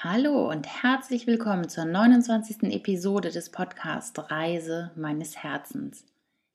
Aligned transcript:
Hallo 0.00 0.50
und 0.50 0.66
herzlich 0.66 1.26
willkommen 1.26 1.70
zur 1.70 1.86
29. 1.86 2.64
Episode 2.64 3.30
des 3.30 3.48
Podcasts 3.48 4.30
Reise 4.30 4.90
meines 4.94 5.38
Herzens. 5.38 6.04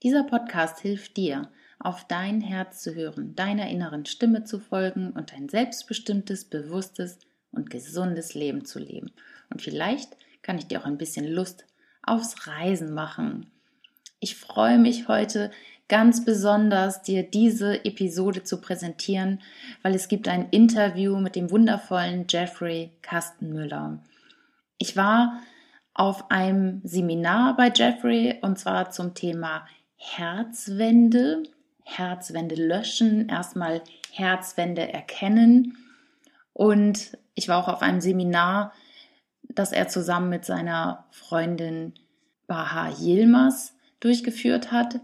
Dieser 0.04 0.24
Podcast 0.26 0.80
hilft 0.80 1.18
dir, 1.18 1.50
auf 1.80 2.06
dein 2.08 2.42
Herz 2.42 2.84
zu 2.84 2.94
hören, 2.94 3.36
deiner 3.36 3.68
inneren 3.68 4.06
Stimme 4.06 4.44
zu 4.44 4.60
folgen 4.60 5.10
und 5.14 5.34
ein 5.34 5.50
selbstbestimmtes, 5.50 6.46
bewusstes 6.46 7.18
und 7.52 7.72
gesundes 7.72 8.36
Leben 8.36 8.64
zu 8.64 8.78
leben. 8.78 9.12
Und 9.50 9.64
vielleicht 9.64 10.16
kann 10.44 10.60
ich 10.60 10.68
dir 10.68 10.80
auch 10.80 10.86
ein 10.86 11.00
bisschen 11.00 11.26
Lust 11.26 11.66
aufs 12.04 12.46
Reisen 12.46 12.94
machen. 12.94 13.48
Ich 14.20 14.36
freue 14.36 14.78
mich 14.78 15.08
heute 15.08 15.50
ganz 15.92 16.24
besonders, 16.24 17.02
dir 17.02 17.22
diese 17.22 17.84
Episode 17.84 18.44
zu 18.44 18.62
präsentieren, 18.62 19.42
weil 19.82 19.94
es 19.94 20.08
gibt 20.08 20.30
ein 20.30 20.48
Interview 20.50 21.18
mit 21.18 21.36
dem 21.36 21.52
wundervollen 21.52 22.28
Jeffrey 22.30 22.94
Kastenmüller. 23.02 24.00
Ich 24.78 24.96
war 24.96 25.42
auf 25.94 26.32
einem 26.32 26.80
Seminar 26.86 27.58
bei 27.58 27.70
Jeffrey 27.76 28.40
und 28.42 28.58
zwar 28.58 28.92
zum 28.92 29.16
Thema 29.16 29.68
Herzwände, 29.98 31.44
Herzwände 31.84 32.56
löschen, 32.56 33.28
erstmal 33.28 33.82
Herzwände 34.14 34.94
erkennen 34.94 35.76
und 36.54 37.18
ich 37.36 37.50
war 37.50 37.62
auch 37.62 37.68
auf 37.68 37.82
einem 37.82 38.00
Seminar, 38.00 38.72
das 39.44 39.74
er 39.74 39.90
zusammen 39.90 40.30
mit 40.30 40.46
seiner 40.46 41.04
Freundin 41.12 41.96
Baha 42.48 42.94
Yilmaz 42.98 43.76
durchgeführt 44.00 44.72
hat. 44.72 45.02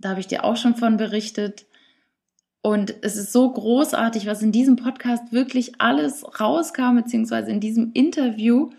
Da 0.00 0.10
habe 0.10 0.20
ich 0.20 0.26
dir 0.26 0.44
auch 0.44 0.56
schon 0.56 0.74
von 0.76 0.96
berichtet. 0.96 1.66
Und 2.62 2.94
es 3.02 3.16
ist 3.16 3.32
so 3.32 3.50
großartig, 3.52 4.26
was 4.26 4.42
in 4.42 4.52
diesem 4.52 4.76
Podcast 4.76 5.32
wirklich 5.32 5.80
alles 5.80 6.24
rauskam, 6.40 6.96
beziehungsweise 6.96 7.50
in 7.50 7.60
diesem 7.60 7.92
Interview. 7.92 8.70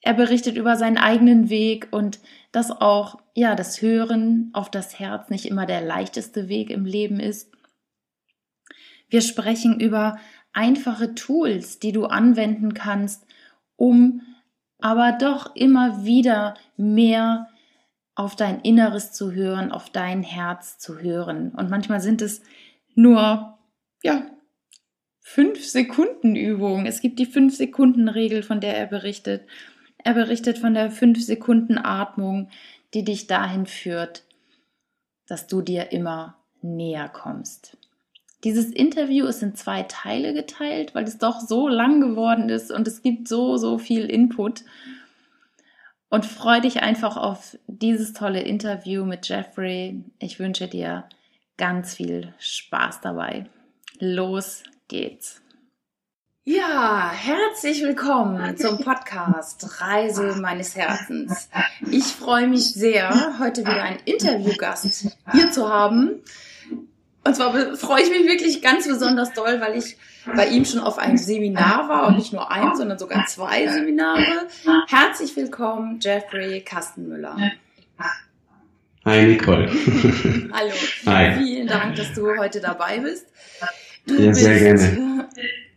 Er 0.00 0.14
berichtet 0.14 0.56
über 0.56 0.76
seinen 0.76 0.98
eigenen 0.98 1.48
Weg 1.48 1.88
und 1.92 2.20
dass 2.50 2.70
auch, 2.70 3.20
ja, 3.34 3.54
das 3.54 3.80
Hören 3.80 4.50
auf 4.52 4.70
das 4.70 4.98
Herz 4.98 5.30
nicht 5.30 5.46
immer 5.46 5.64
der 5.64 5.80
leichteste 5.80 6.48
Weg 6.48 6.70
im 6.70 6.84
Leben 6.84 7.20
ist. 7.20 7.50
Wir 9.08 9.20
sprechen 9.20 9.78
über 9.78 10.18
einfache 10.52 11.14
Tools, 11.14 11.78
die 11.78 11.92
du 11.92 12.06
anwenden 12.06 12.74
kannst, 12.74 13.26
um 13.76 14.22
aber 14.78 15.12
doch 15.12 15.54
immer 15.54 16.04
wieder 16.04 16.54
mehr 16.76 17.48
auf 18.14 18.36
dein 18.36 18.60
Inneres 18.60 19.12
zu 19.12 19.32
hören, 19.32 19.72
auf 19.72 19.90
dein 19.90 20.22
Herz 20.22 20.78
zu 20.78 20.98
hören. 20.98 21.50
Und 21.50 21.70
manchmal 21.70 22.00
sind 22.00 22.22
es 22.22 22.42
nur, 22.94 23.58
ja, 24.02 24.26
fünf 25.20 25.64
Sekunden 25.64 26.36
Übungen. 26.36 26.86
Es 26.86 27.00
gibt 27.00 27.18
die 27.18 27.26
fünf 27.26 27.56
Sekunden 27.56 28.08
Regel, 28.08 28.42
von 28.42 28.60
der 28.60 28.76
er 28.76 28.86
berichtet. 28.86 29.46
Er 29.98 30.14
berichtet 30.14 30.58
von 30.58 30.74
der 30.74 30.90
fünf 30.90 31.22
Sekunden 31.24 31.78
Atmung, 31.78 32.50
die 32.92 33.04
dich 33.04 33.26
dahin 33.28 33.66
führt, 33.66 34.24
dass 35.26 35.46
du 35.46 35.62
dir 35.62 35.92
immer 35.92 36.36
näher 36.60 37.08
kommst. 37.08 37.78
Dieses 38.44 38.66
Interview 38.66 39.26
ist 39.26 39.42
in 39.42 39.54
zwei 39.54 39.84
Teile 39.84 40.34
geteilt, 40.34 40.94
weil 40.94 41.04
es 41.04 41.18
doch 41.18 41.40
so 41.40 41.68
lang 41.68 42.00
geworden 42.00 42.48
ist 42.48 42.72
und 42.72 42.88
es 42.88 43.00
gibt 43.02 43.28
so, 43.28 43.56
so 43.56 43.78
viel 43.78 44.06
Input 44.06 44.64
und 46.12 46.26
freu 46.26 46.60
dich 46.60 46.82
einfach 46.82 47.16
auf 47.16 47.56
dieses 47.68 48.12
tolle 48.12 48.42
Interview 48.42 49.06
mit 49.06 49.26
Jeffrey. 49.26 50.04
Ich 50.18 50.38
wünsche 50.38 50.68
dir 50.68 51.08
ganz 51.56 51.94
viel 51.94 52.34
Spaß 52.38 53.00
dabei. 53.00 53.46
Los 53.98 54.62
geht's. 54.88 55.40
Ja, 56.44 57.10
herzlich 57.10 57.82
willkommen 57.82 58.58
zum 58.58 58.78
Podcast 58.78 59.80
Reise 59.80 60.36
meines 60.42 60.76
Herzens. 60.76 61.48
Ich 61.90 62.04
freue 62.04 62.46
mich 62.46 62.74
sehr, 62.74 63.38
heute 63.38 63.62
wieder 63.62 63.82
einen 63.82 64.00
Interviewgast 64.04 65.14
hier 65.32 65.50
zu 65.50 65.70
haben. 65.70 66.22
Und 67.24 67.36
zwar 67.36 67.74
freue 67.76 68.02
ich 68.02 68.10
mich 68.10 68.26
wirklich 68.26 68.60
ganz 68.60 68.86
besonders 68.86 69.32
doll, 69.32 69.62
weil 69.62 69.78
ich 69.78 69.96
bei 70.26 70.46
ihm 70.48 70.64
schon 70.64 70.80
auf 70.80 70.98
einem 70.98 71.16
Seminar 71.16 71.88
war 71.88 72.06
und 72.08 72.16
nicht 72.16 72.32
nur 72.32 72.50
ein, 72.50 72.74
sondern 72.76 72.98
sogar 72.98 73.26
zwei 73.26 73.66
Seminare. 73.68 74.46
Herzlich 74.88 75.36
willkommen, 75.36 75.98
Jeffrey 76.00 76.60
Kastenmüller. 76.60 77.36
Hi 79.04 79.26
Nicole. 79.26 79.68
Hallo. 80.52 80.72
Hi. 81.06 81.36
Vielen 81.36 81.66
Dank, 81.66 81.96
dass 81.96 82.12
du 82.14 82.36
heute 82.38 82.60
dabei 82.60 82.98
bist. 82.98 83.26
Du 84.06 84.14
ja, 84.14 84.28
bist, 84.28 84.40
sehr 84.40 84.58
gerne. 84.60 85.28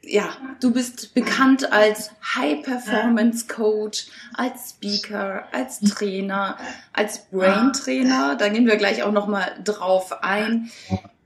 Ja, 0.04 0.30
du 0.60 0.72
bist 0.72 1.16
bekannt 1.16 1.72
als 1.72 2.12
High 2.36 2.64
Performance 2.64 3.48
Coach, 3.48 4.06
als 4.36 4.76
Speaker, 4.78 5.48
als 5.52 5.80
Trainer, 5.80 6.58
als 6.94 7.26
Brain 7.32 7.74
Trainer. 7.74 8.36
Da 8.36 8.50
gehen 8.50 8.68
wir 8.68 8.76
gleich 8.76 9.02
auch 9.02 9.12
noch 9.12 9.26
mal 9.26 9.60
drauf 9.64 10.22
ein. 10.22 10.70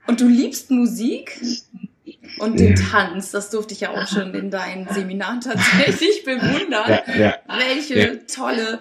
Und 0.07 0.21
du 0.21 0.27
liebst 0.27 0.71
Musik 0.71 1.41
und 2.37 2.59
den 2.59 2.75
Tanz, 2.75 3.31
das 3.31 3.49
durfte 3.49 3.73
ich 3.73 3.81
ja 3.81 3.89
auch 3.89 4.07
schon 4.07 4.33
in 4.33 4.51
deinen 4.51 4.87
Seminaren 4.93 5.41
tatsächlich 5.41 6.23
bewundern. 6.23 6.99
Ja, 7.07 7.15
ja, 7.15 7.35
Welche 7.47 7.99
ja. 7.99 8.15
tolle 8.33 8.79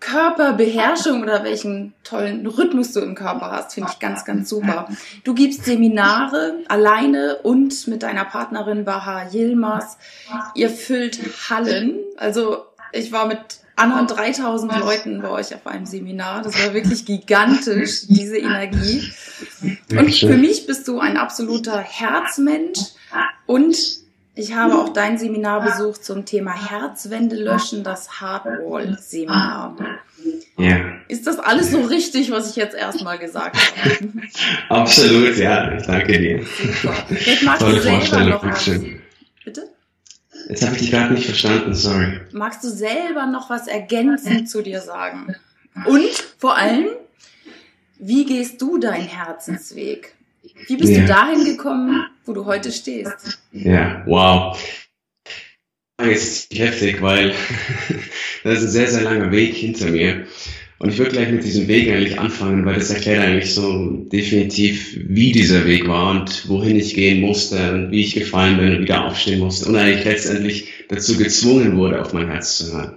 Körperbeherrschung 0.00 1.22
oder 1.22 1.42
welchen 1.42 1.92
tollen 2.04 2.46
Rhythmus 2.46 2.92
du 2.92 3.00
im 3.00 3.14
Körper 3.14 3.50
hast, 3.50 3.74
finde 3.74 3.90
ich 3.92 3.98
ganz, 3.98 4.24
ganz 4.24 4.48
super. 4.48 4.88
Du 5.24 5.34
gibst 5.34 5.64
Seminare 5.64 6.54
alleine 6.68 7.36
und 7.42 7.88
mit 7.88 8.04
deiner 8.04 8.24
Partnerin 8.24 8.84
Baha 8.84 9.28
Yilmaz. 9.32 9.98
Ihr 10.54 10.70
füllt 10.70 11.18
Hallen. 11.50 11.96
Also 12.16 12.64
ich 12.92 13.10
war 13.10 13.26
mit 13.26 13.58
anderen 13.78 14.06
3000 14.06 14.78
Leuten 14.78 15.22
bei 15.22 15.30
euch 15.30 15.54
auf 15.54 15.66
einem 15.66 15.86
Seminar. 15.86 16.42
Das 16.42 16.58
war 16.64 16.74
wirklich 16.74 17.04
gigantisch, 17.04 18.02
diese 18.08 18.38
Energie. 18.38 19.10
Und 19.90 20.14
für 20.14 20.36
mich 20.36 20.66
bist 20.66 20.88
du 20.88 21.00
ein 21.00 21.16
absoluter 21.16 21.78
Herzmensch 21.78 22.78
und 23.46 23.76
ich 24.34 24.54
habe 24.54 24.76
auch 24.76 24.90
dein 24.90 25.18
Seminar 25.18 25.62
besucht 25.62 26.04
zum 26.04 26.24
Thema 26.24 26.52
Herzwände 26.52 27.34
löschen, 27.34 27.82
das 27.82 28.20
Hardwall-Seminar. 28.20 29.76
Ja. 30.56 30.76
Ist 31.08 31.26
das 31.26 31.38
alles 31.38 31.72
so 31.72 31.80
richtig, 31.80 32.30
was 32.30 32.50
ich 32.50 32.56
jetzt 32.56 32.76
erstmal 32.76 33.18
gesagt 33.18 33.56
habe? 33.56 33.98
Absolut, 34.68 35.36
ja. 35.36 35.76
Ich 35.76 35.86
danke 35.86 36.18
dir. 36.18 36.44
Super. 36.44 36.94
Jetzt 37.10 37.42
magst 37.42 37.62
Tolle 37.62 37.76
du 37.76 37.82
selber 37.82 38.24
noch 38.24 38.44
was. 38.44 38.70
Bitte? 39.44 39.70
Jetzt 40.48 40.64
habe 40.64 40.74
ich 40.76 40.80
dich 40.80 40.90
gerade 40.90 41.12
nicht 41.12 41.26
verstanden, 41.26 41.74
sorry. 41.74 42.20
Magst 42.32 42.64
du 42.64 42.68
selber 42.68 43.26
noch 43.26 43.50
was 43.50 43.66
ergänzend 43.66 44.48
zu 44.48 44.62
dir 44.62 44.80
sagen? 44.80 45.34
Und 45.84 46.10
vor 46.38 46.56
allem, 46.56 46.88
wie 47.98 48.24
gehst 48.24 48.60
du 48.62 48.78
deinen 48.78 49.06
Herzensweg? 49.06 50.14
Wie 50.66 50.76
bist 50.76 50.92
ja. 50.92 51.02
du 51.02 51.06
dahin 51.06 51.44
gekommen, 51.44 52.06
wo 52.24 52.32
du 52.32 52.46
heute 52.46 52.72
stehst? 52.72 53.38
Ja, 53.52 54.02
wow. 54.06 54.58
Das 55.98 56.08
ist 56.08 56.54
heftig, 56.54 57.02
weil 57.02 57.34
das 58.44 58.58
ist 58.58 58.64
ein 58.64 58.70
sehr, 58.70 58.90
sehr 58.90 59.02
langer 59.02 59.30
Weg 59.30 59.54
hinter 59.54 59.90
mir. 59.90 60.26
Und 60.80 60.90
ich 60.90 60.98
würde 60.98 61.10
gleich 61.10 61.30
mit 61.30 61.42
diesem 61.42 61.66
Weg 61.66 61.88
eigentlich 61.90 62.20
anfangen, 62.20 62.64
weil 62.64 62.76
das 62.76 62.90
erklärt 62.90 63.24
eigentlich 63.24 63.52
so 63.52 64.06
definitiv, 64.12 64.96
wie 65.08 65.32
dieser 65.32 65.66
Weg 65.66 65.88
war 65.88 66.12
und 66.12 66.48
wohin 66.48 66.78
ich 66.78 66.94
gehen 66.94 67.20
musste 67.20 67.72
und 67.72 67.90
wie 67.90 68.02
ich 68.02 68.14
gefallen 68.14 68.58
bin 68.58 68.76
und 68.76 68.82
wieder 68.82 69.04
aufstehen 69.06 69.40
musste 69.40 69.68
und 69.68 69.76
eigentlich 69.76 70.04
letztendlich 70.04 70.68
dazu 70.88 71.16
gezwungen 71.16 71.76
wurde, 71.76 72.00
auf 72.00 72.12
mein 72.12 72.28
Herz 72.28 72.58
zu 72.58 72.72
hören. 72.72 72.94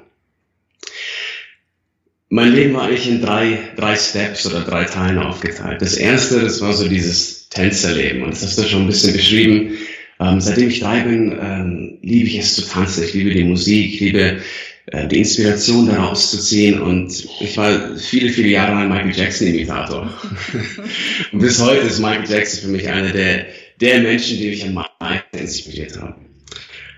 Mein 2.30 2.53
Leben 2.53 2.75
war 2.75 2.84
eigentlich 2.84 3.09
in 3.09 3.22
drei, 3.22 3.58
drei 3.75 3.96
Steps 3.96 4.46
oder 4.46 4.62
drei 4.62 4.86
Teilen 4.86 5.18
aufgeteilt. 5.18 5.81
Das 5.81 5.96
erste, 5.96 6.40
das 6.40 6.62
war 6.62 6.74
so 6.74 6.88
dieses 6.88 7.50
Tänzerleben 7.50 8.24
und 8.24 8.31
das 8.31 8.44
hast 8.44 8.59
du 8.59 8.63
schon 8.63 8.84
ein 8.84 8.88
bisschen 8.88 9.13
beschrieben. 9.13 9.72
Ähm, 10.19 10.40
seitdem 10.40 10.69
ich 10.69 10.80
drei 10.80 11.00
bin, 11.02 11.38
ähm, 11.42 11.98
liebe 12.03 12.28
ich 12.28 12.38
es 12.38 12.56
zu 12.56 12.62
tanzen. 12.62 13.03
Ich 13.03 13.13
liebe 13.13 13.31
die 13.31 13.44
Musik, 13.44 13.95
ich 13.95 14.00
liebe 14.00 14.38
die 14.88 15.19
Inspiration 15.19 15.88
daraus 15.88 16.31
zu 16.31 16.39
ziehen. 16.39 16.81
Und 16.81 17.28
ich 17.39 17.57
war 17.57 17.95
viele, 17.98 18.30
viele 18.30 18.50
Jahre 18.50 18.74
lang 18.74 18.89
Michael 18.89 19.16
Jackson-Imitator. 19.16 20.12
und 21.31 21.39
bis 21.39 21.62
heute 21.62 21.88
ist 21.88 22.00
Michael 22.00 22.30
Jackson 22.30 22.62
für 22.62 22.68
mich 22.69 22.89
einer 22.89 23.12
der, 23.12 23.45
der 23.80 24.00
Menschen, 24.01 24.38
die 24.38 24.50
mich 24.50 24.66
am 24.66 24.74
meisten 24.74 25.38
inspiriert 25.38 26.00
haben. 26.00 26.25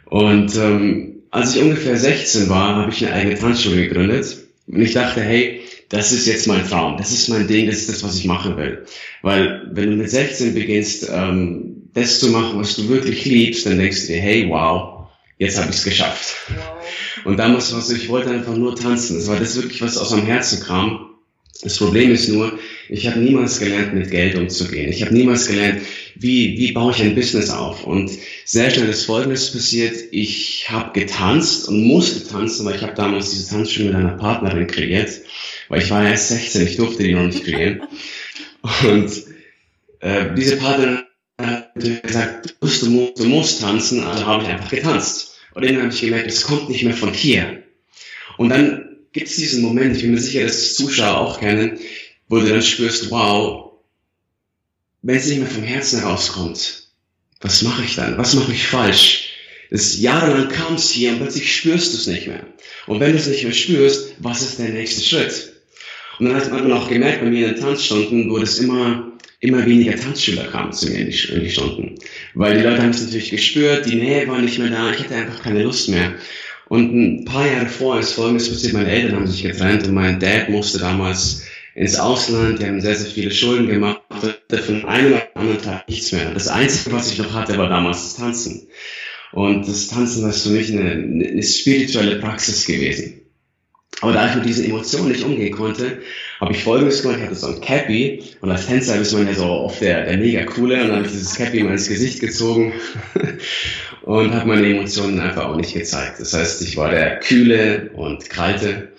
Und 0.06 0.56
ähm, 0.56 1.24
als 1.32 1.56
ich 1.56 1.62
ungefähr 1.62 1.98
16 1.98 2.50
war, 2.50 2.76
habe 2.76 2.92
ich 2.92 3.06
eine 3.06 3.16
eigene 3.16 3.40
Tanzschule 3.40 3.88
gegründet. 3.88 4.38
Und 4.68 4.82
ich 4.82 4.94
dachte, 4.94 5.22
hey, 5.22 5.62
das 5.90 6.12
ist 6.12 6.26
jetzt 6.26 6.48
mein 6.48 6.68
Traum, 6.68 6.98
das 6.98 7.12
ist 7.12 7.28
mein 7.28 7.48
Ding, 7.48 7.68
das 7.68 7.78
ist 7.78 7.90
das, 7.90 8.04
was 8.04 8.18
ich 8.18 8.26
machen 8.26 8.58
will. 8.58 8.86
Weil 9.22 9.70
wenn 9.72 9.92
du 9.92 9.96
mit 9.98 10.10
16 10.10 10.54
beginnst, 10.54 11.10
ähm, 11.12 11.90
das 11.94 12.20
zu 12.20 12.30
machen, 12.30 12.60
was 12.60 12.76
du 12.76 12.90
wirklich 12.90 13.26
liebst, 13.26 13.66
dann 13.66 13.78
denkst 13.78 14.02
du 14.02 14.14
dir, 14.14 14.22
hey, 14.22 14.48
wow, 14.50 15.08
jetzt 15.38 15.60
habe 15.60 15.70
ich 15.70 15.78
es 15.78 15.84
geschafft. 15.84 16.36
Wow. 16.50 16.73
Und 17.26 17.38
damals 17.38 17.72
war 17.72 17.80
es, 17.80 17.90
ich 17.90 18.10
wollte 18.10 18.30
einfach 18.30 18.56
nur 18.56 18.76
tanzen. 18.76 19.18
Das 19.18 19.28
war 19.28 19.40
das 19.40 19.56
wirklich, 19.56 19.82
was 19.82 19.98
aus 19.98 20.12
meinem 20.12 20.26
Herzen 20.26 20.64
kam. 20.64 21.10
Das 21.62 21.78
Problem 21.78 22.12
ist 22.12 22.28
nur, 22.28 22.60
ich 22.90 23.08
habe 23.08 23.20
niemals 23.20 23.60
gelernt, 23.60 23.94
mit 23.94 24.12
Geld 24.12 24.36
umzugehen. 24.36 24.92
Ich 24.92 25.02
habe 25.02 25.14
niemals 25.14 25.48
gelernt, 25.48 25.82
wie, 26.16 26.58
wie 26.58 26.74
baue 26.74 26.92
ich 26.92 27.02
ein 27.02 27.16
Business 27.16 27.50
auf. 27.50 27.86
Und 27.86 28.12
sehr 28.46 28.70
schnell 28.70 28.90
ist 28.90 29.06
Folgendes 29.06 29.52
passiert. 29.52 29.96
Ich 30.12 30.66
habe 30.70 31.00
getanzt 31.00 31.70
und 31.70 31.84
musste 31.84 32.28
tanzen, 32.28 32.66
weil 32.66 32.76
ich 32.76 32.82
habe 32.82 32.96
damals 32.96 33.32
diese 33.32 33.50
Tanzschule 33.50 33.88
mit 33.88 33.96
einer 33.96 34.18
Partnerin 34.18 34.68
kreiert, 34.68 35.22
weil 35.70 35.82
ich 35.82 35.90
war 35.90 36.06
erst 36.06 36.30
16, 36.30 36.68
ich 36.68 36.76
durfte 36.76 37.04
die 37.04 37.14
noch 37.14 37.26
nicht 37.26 37.46
kreieren. 37.46 37.82
Und 38.84 39.12
äh, 40.02 40.34
diese 40.36 40.58
Partnerin 40.58 41.04
hat 41.40 41.74
gesagt, 41.76 42.56
du 42.60 42.90
musst, 42.90 43.20
du 43.20 43.26
musst 43.26 43.62
tanzen, 43.62 44.04
also 44.04 44.26
habe 44.26 44.44
ich 44.44 44.50
einfach 44.50 44.70
getanzt. 44.70 45.33
Und 45.54 45.66
dann 45.66 45.78
habe 45.78 45.94
ich 45.94 46.02
gemerkt, 46.02 46.28
es 46.28 46.44
kommt 46.44 46.70
nicht 46.70 46.84
mehr 46.84 46.96
von 46.96 47.14
hier. 47.14 47.64
Und 48.38 48.50
dann 48.50 48.98
gibt 49.12 49.28
es 49.28 49.36
diesen 49.36 49.62
Moment, 49.62 49.96
ich 49.96 50.02
bin 50.02 50.12
mir 50.12 50.20
sicher, 50.20 50.44
dass 50.44 50.58
es 50.58 50.76
Zuschauer 50.76 51.18
auch 51.18 51.40
kennen, 51.40 51.80
wo 52.28 52.40
du 52.40 52.48
dann 52.48 52.62
spürst, 52.62 53.12
wow, 53.12 53.74
wenn 55.04 55.18
es 55.18 55.28
nicht 55.28 55.40
mehr 55.40 55.50
vom 55.50 55.64
Herzen 55.64 56.00
herauskommt, 56.00 56.88
was 57.42 57.62
mache 57.62 57.84
ich 57.84 57.96
dann? 57.96 58.18
Was 58.18 58.34
mache 58.34 58.54
ich 58.54 58.66
falsch? 58.66 59.30
Das 59.70 60.00
jahrelang 60.00 60.50
kam 60.50 60.76
es 60.76 60.92
hier 60.92 61.12
und 61.12 61.20
plötzlich 61.20 61.56
spürst 61.56 61.94
du 61.94 61.98
es 61.98 62.08
nicht 62.08 62.28
mehr. 62.28 62.46
Und 62.88 63.00
wenn 63.00 63.12
du 63.12 63.18
es 63.18 63.28
nicht 63.28 63.44
mehr 63.44 63.54
spürst, 63.54 64.14
was 64.20 64.42
ist 64.42 64.60
der 64.60 64.70
nächste 64.70 65.02
Schritt? 65.02 65.54
Und 66.20 66.28
dann 66.28 66.36
hat 66.36 66.52
man 66.52 66.72
auch 66.72 66.90
gemerkt, 66.90 67.22
bei 67.22 67.30
mir 67.30 67.48
in 67.48 67.56
den 67.56 67.62
Tanzstunden, 67.62 68.30
wo 68.30 68.38
das 68.38 68.60
immer, 68.60 69.13
immer 69.44 69.66
weniger 69.66 69.96
Tanzschüler 69.96 70.46
kamen 70.46 70.72
zu 70.72 70.90
mir 70.90 71.00
in 71.00 71.10
die, 71.10 71.34
in 71.34 71.42
die 71.42 71.50
Stunden. 71.50 71.96
Weil 72.34 72.58
die 72.58 72.64
Leute 72.64 72.82
haben 72.82 72.92
es 72.92 73.04
natürlich 73.04 73.30
gespürt, 73.30 73.86
die 73.86 73.96
Nähe 73.96 74.28
war 74.28 74.40
nicht 74.40 74.58
mehr 74.58 74.70
da, 74.70 74.92
ich 74.92 75.00
hatte 75.00 75.16
einfach 75.16 75.44
keine 75.44 75.64
Lust 75.64 75.90
mehr. 75.90 76.14
Und 76.70 76.94
ein 76.96 77.26
paar 77.26 77.46
Jahre 77.46 77.68
vorher 77.68 78.02
ist 78.02 78.14
Folgendes 78.14 78.50
passiert, 78.50 78.74
meine 78.74 78.90
Eltern 78.90 79.18
haben 79.18 79.28
sich 79.28 79.44
getrennt 79.44 79.86
und 79.86 79.94
mein 79.94 80.20
Dad 80.20 80.50
musste 80.50 80.80
damals 80.80 81.46
ins 81.76 82.00
Ausland, 82.00 82.60
die 82.60 82.66
haben 82.66 82.80
sehr, 82.80 82.96
sehr 82.96 83.12
viele 83.12 83.32
Schulden 83.32 83.68
gemacht, 83.68 84.00
von 84.66 84.86
einem 84.86 85.16
auf 85.16 85.28
anderen 85.36 85.62
Tag 85.62 85.90
nichts 85.90 86.14
mehr. 86.14 86.32
Das 86.34 86.48
Einzige, 86.48 86.96
was 86.96 87.12
ich 87.12 87.18
noch 87.18 87.34
hatte, 87.34 87.58
war 87.58 87.68
damals 87.68 88.04
das 88.04 88.16
Tanzen. 88.16 88.68
Und 89.34 89.68
das 89.68 89.88
Tanzen 89.88 90.24
war 90.24 90.32
für 90.32 90.50
mich 90.50 90.72
eine, 90.72 90.92
eine 90.92 91.44
spirituelle 91.44 92.18
Praxis 92.18 92.66
gewesen. 92.66 93.24
Aber 94.02 94.14
da 94.14 94.30
ich 94.30 94.36
mit 94.36 94.46
diesen 94.46 94.66
Emotionen 94.66 95.12
nicht 95.12 95.24
umgehen 95.24 95.54
konnte, 95.54 96.02
habe 96.44 96.52
ich 96.52 96.64
folgendes 96.64 97.02
gemacht, 97.02 97.20
ich 97.20 97.26
hatte 97.26 97.36
so 97.36 97.48
ein 97.48 97.62
Cappy 97.62 98.22
und 98.42 98.52
als 98.52 98.68
Tänzer 98.68 98.98
ist 98.98 99.14
man 99.14 99.26
ja 99.28 99.34
so 99.34 99.46
oft 99.46 99.80
der, 99.80 100.04
der 100.06 100.18
mega 100.18 100.44
coole 100.44 100.76
und 100.76 100.90
dann 100.90 100.98
habe 100.98 101.06
ich 101.06 101.14
dieses 101.14 101.36
Cappy 101.36 101.60
in 101.60 101.68
mein 101.68 101.78
Gesicht 101.78 102.20
gezogen 102.20 102.74
und 104.02 104.34
habe 104.34 104.48
meine 104.50 104.68
Emotionen 104.68 105.22
einfach 105.22 105.46
auch 105.46 105.56
nicht 105.56 105.74
gezeigt. 105.74 106.20
Das 106.20 106.34
heißt, 106.34 106.62
ich 106.64 106.76
war 106.76 106.90
der 106.92 107.20
kühle 107.20 107.92
und 107.96 108.30
kalte. 108.30 108.92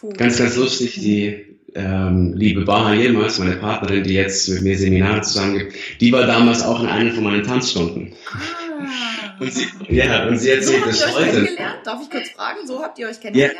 Cool. 0.00 0.12
Ganz, 0.12 0.38
ganz 0.38 0.54
lustig, 0.54 0.94
die 1.00 1.56
ähm, 1.74 2.34
liebe 2.36 2.64
Baha 2.64 2.94
Yilmaz, 2.94 3.40
meine 3.40 3.56
Partnerin, 3.56 4.04
die 4.04 4.14
jetzt 4.14 4.48
mit 4.48 4.62
mir 4.62 4.78
Seminare 4.78 5.22
zusammen 5.22 5.58
gibt, 5.58 5.74
die 6.00 6.12
war 6.12 6.28
damals 6.28 6.62
auch 6.62 6.80
in 6.80 6.86
einer 6.86 7.10
von 7.10 7.24
meinen 7.24 7.42
Tanzstunden. 7.42 8.12
Ah. 8.32 9.23
Und 9.40 9.52
sie, 9.52 9.66
ja, 9.88 10.26
und 10.26 10.38
sie 10.38 10.50
erzählt 10.50 10.84
so 10.84 10.90
das 10.90 11.14
heute. 11.14 11.48
Darf 11.84 12.00
ich 12.02 12.10
kurz 12.10 12.30
fragen? 12.30 12.66
So 12.66 12.82
habt 12.82 12.98
ihr 12.98 13.08
euch 13.08 13.20
kennengelernt? 13.20 13.58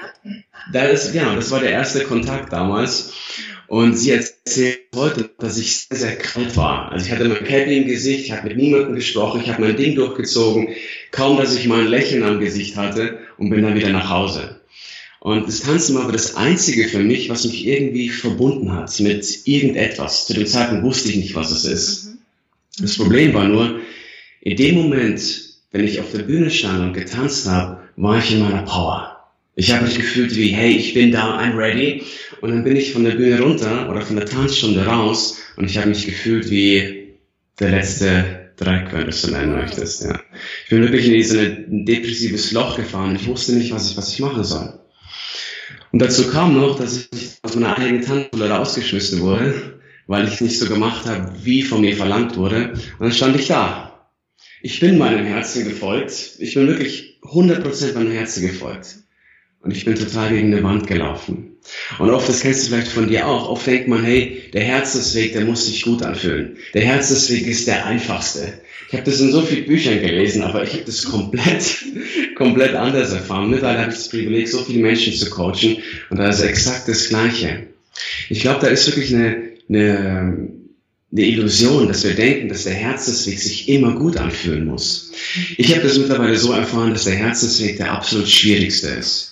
Ja, 0.72 0.88
das, 0.88 1.12
genau, 1.12 1.34
das 1.34 1.50
war 1.50 1.60
der 1.60 1.70
erste 1.70 2.04
Kontakt 2.04 2.52
damals. 2.52 3.12
Und 3.66 3.96
sie 3.96 4.10
erzählt 4.10 4.80
heute, 4.94 5.30
dass 5.38 5.58
ich 5.58 5.76
sehr, 5.76 5.96
sehr 5.96 6.16
kalt 6.16 6.56
war. 6.56 6.92
Also 6.92 7.06
ich 7.06 7.12
hatte 7.12 7.24
mein 7.24 7.44
Cappy 7.44 7.78
im 7.78 7.86
Gesicht, 7.86 8.26
ich 8.26 8.32
habe 8.32 8.48
mit 8.48 8.56
niemandem 8.56 8.94
gesprochen, 8.94 9.40
ich 9.42 9.50
habe 9.50 9.62
mein 9.62 9.76
Ding 9.76 9.94
durchgezogen, 9.94 10.68
kaum 11.10 11.38
dass 11.38 11.56
ich 11.56 11.66
mal 11.66 11.80
ein 11.80 11.88
Lächeln 11.88 12.22
am 12.22 12.40
Gesicht 12.40 12.76
hatte 12.76 13.18
und 13.38 13.50
bin 13.50 13.62
dann 13.62 13.74
wieder 13.74 13.88
nach 13.88 14.10
Hause. 14.10 14.60
Und 15.20 15.48
das 15.48 15.60
Tanzen 15.60 15.94
war 15.94 16.02
aber 16.02 16.12
das 16.12 16.36
Einzige 16.36 16.86
für 16.86 16.98
mich, 16.98 17.30
was 17.30 17.46
mich 17.46 17.66
irgendwie 17.66 18.10
verbunden 18.10 18.74
hat 18.74 19.00
mit 19.00 19.46
irgendetwas. 19.46 20.26
Zu 20.26 20.34
dem 20.34 20.46
Zeitpunkt 20.46 20.84
wusste 20.84 21.08
ich 21.08 21.16
nicht, 21.16 21.34
was 21.34 21.50
es 21.50 21.64
ist. 21.64 22.04
Mhm. 22.04 22.18
Das 22.80 22.96
Problem 22.98 23.32
war 23.32 23.48
nur, 23.48 23.80
in 24.42 24.56
dem 24.56 24.74
Moment, 24.74 25.43
wenn 25.74 25.88
ich 25.88 25.98
auf 25.98 26.12
der 26.12 26.22
Bühne 26.22 26.50
stand 26.50 26.80
und 26.80 26.92
getanzt 26.92 27.48
habe, 27.48 27.80
war 27.96 28.18
ich 28.18 28.32
in 28.32 28.38
meiner 28.38 28.62
Power. 28.62 29.24
Ich 29.56 29.72
habe 29.72 29.84
mich 29.84 29.96
gefühlt 29.96 30.34
wie, 30.36 30.50
hey, 30.50 30.70
ich 30.70 30.94
bin 30.94 31.10
da, 31.10 31.36
I'm 31.36 31.56
ready. 31.56 32.04
Und 32.40 32.50
dann 32.50 32.62
bin 32.62 32.76
ich 32.76 32.92
von 32.92 33.02
der 33.02 33.16
Bühne 33.16 33.40
runter 33.40 33.90
oder 33.90 34.00
von 34.00 34.14
der 34.14 34.24
Tanzstunde 34.24 34.86
raus 34.86 35.36
und 35.56 35.68
ich 35.68 35.76
habe 35.76 35.88
mich 35.88 36.06
gefühlt 36.06 36.48
wie 36.48 37.16
der 37.58 37.70
letzte 37.70 38.52
Dreck, 38.56 38.92
wenn 38.92 39.02
du 39.02 39.08
es 39.08 39.22
so 39.22 39.32
nennen 39.32 39.52
möchtest. 39.52 40.04
Ja. 40.04 40.20
Ich 40.62 40.70
bin 40.70 40.82
wirklich 40.82 41.08
in 41.08 41.22
so 41.24 41.38
ein 41.40 41.84
depressives 41.84 42.52
Loch 42.52 42.76
gefahren. 42.76 43.16
Ich 43.16 43.26
wusste 43.26 43.54
nicht, 43.54 43.72
was 43.72 43.90
ich, 43.90 43.96
was 43.96 44.12
ich 44.12 44.20
machen 44.20 44.44
soll. 44.44 44.78
Und 45.90 45.98
dazu 45.98 46.28
kam 46.28 46.54
noch, 46.54 46.78
dass 46.78 47.08
ich 47.12 47.30
aus 47.42 47.56
meiner 47.56 47.76
eigenen 47.76 48.02
Tanzschule 48.02 48.48
rausgeschmissen 48.48 49.20
wurde, 49.22 49.80
weil 50.06 50.28
ich 50.28 50.40
nicht 50.40 50.56
so 50.56 50.66
gemacht 50.66 51.04
habe, 51.06 51.32
wie 51.42 51.62
von 51.62 51.80
mir 51.80 51.96
verlangt 51.96 52.36
wurde. 52.36 52.74
Und 52.74 53.00
dann 53.00 53.12
stand 53.12 53.34
ich 53.34 53.48
da. 53.48 53.93
Ich 54.64 54.80
bin 54.80 54.96
meinem 54.96 55.26
Herzen 55.26 55.68
gefolgt. 55.68 56.36
Ich 56.38 56.54
bin 56.54 56.66
wirklich 56.66 57.18
100% 57.22 57.92
meinem 57.92 58.12
Herzen 58.12 58.46
gefolgt. 58.46 58.96
Und 59.60 59.76
ich 59.76 59.84
bin 59.84 59.94
total 59.94 60.30
gegen 60.30 60.54
eine 60.54 60.62
Wand 60.62 60.86
gelaufen. 60.86 61.58
Und 61.98 62.08
oft, 62.08 62.26
das 62.30 62.40
kennst 62.40 62.64
du 62.64 62.70
vielleicht 62.70 62.90
von 62.90 63.06
dir 63.06 63.26
auch, 63.26 63.50
oft 63.50 63.66
denkt 63.66 63.88
man, 63.88 64.02
hey, 64.04 64.40
der 64.54 64.62
Herzensweg, 64.62 65.34
der 65.34 65.44
muss 65.44 65.66
sich 65.66 65.82
gut 65.82 66.02
anfühlen. 66.02 66.56
Der 66.72 66.80
Herzensweg 66.80 67.46
ist 67.46 67.66
der 67.66 67.84
einfachste. 67.84 68.54
Ich 68.88 68.94
habe 68.94 69.04
das 69.04 69.20
in 69.20 69.32
so 69.32 69.42
vielen 69.42 69.66
Büchern 69.66 70.00
gelesen, 70.00 70.42
aber 70.42 70.64
ich 70.64 70.72
habe 70.72 70.84
das 70.84 71.04
komplett, 71.04 71.84
komplett 72.34 72.74
anders 72.74 73.12
erfahren. 73.12 73.50
Mittlerweile 73.50 73.80
habe 73.80 73.90
ich 73.90 73.98
das 73.98 74.08
Privileg, 74.08 74.48
so 74.48 74.64
viele 74.64 74.80
Menschen 74.80 75.12
zu 75.12 75.28
coachen 75.28 75.76
und 76.08 76.18
da 76.18 76.30
ist 76.30 76.40
exakt 76.40 76.88
das 76.88 77.10
Gleiche. 77.10 77.66
Ich 78.30 78.40
glaube, 78.40 78.60
da 78.62 78.68
ist 78.68 78.86
wirklich 78.86 79.14
eine, 79.14 79.42
eine, 79.68 80.48
eine 81.14 81.26
Illusion, 81.26 81.86
dass 81.86 82.02
wir 82.02 82.14
denken, 82.14 82.48
dass 82.48 82.64
der 82.64 82.74
Herzensweg 82.74 83.38
sich 83.38 83.68
immer 83.68 83.94
gut 83.94 84.16
anfühlen 84.16 84.66
muss. 84.66 85.12
Ich 85.56 85.70
habe 85.70 85.86
das 85.86 85.96
mittlerweile 85.96 86.36
so 86.36 86.52
erfahren, 86.52 86.92
dass 86.92 87.04
der 87.04 87.14
Herzensweg 87.14 87.76
der 87.76 87.92
absolut 87.92 88.28
schwierigste 88.28 88.88
ist. 88.88 89.30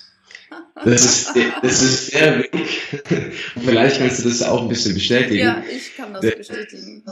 Das 0.85 1.05
ist, 1.05 1.33
das 1.61 1.81
ist 1.81 2.13
der 2.13 2.39
Weg. 2.39 2.51
Vielleicht 3.63 3.97
kannst 3.97 4.19
du 4.19 4.29
das 4.29 4.41
auch 4.41 4.61
ein 4.61 4.69
bisschen 4.69 4.93
bestätigen. 4.93 5.39
Ja, 5.39 5.63
ich 5.69 5.95
kann 5.95 6.13
das 6.13 6.21
der, 6.21 6.31
bestätigen. 6.31 7.03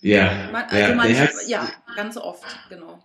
Ja, 0.00 0.50
also 0.50 0.76
ja, 0.76 0.94
manchmal, 0.94 1.12
Herz, 1.12 1.34
ja, 1.46 1.68
ganz 1.94 2.16
oft, 2.16 2.44
genau. 2.68 3.02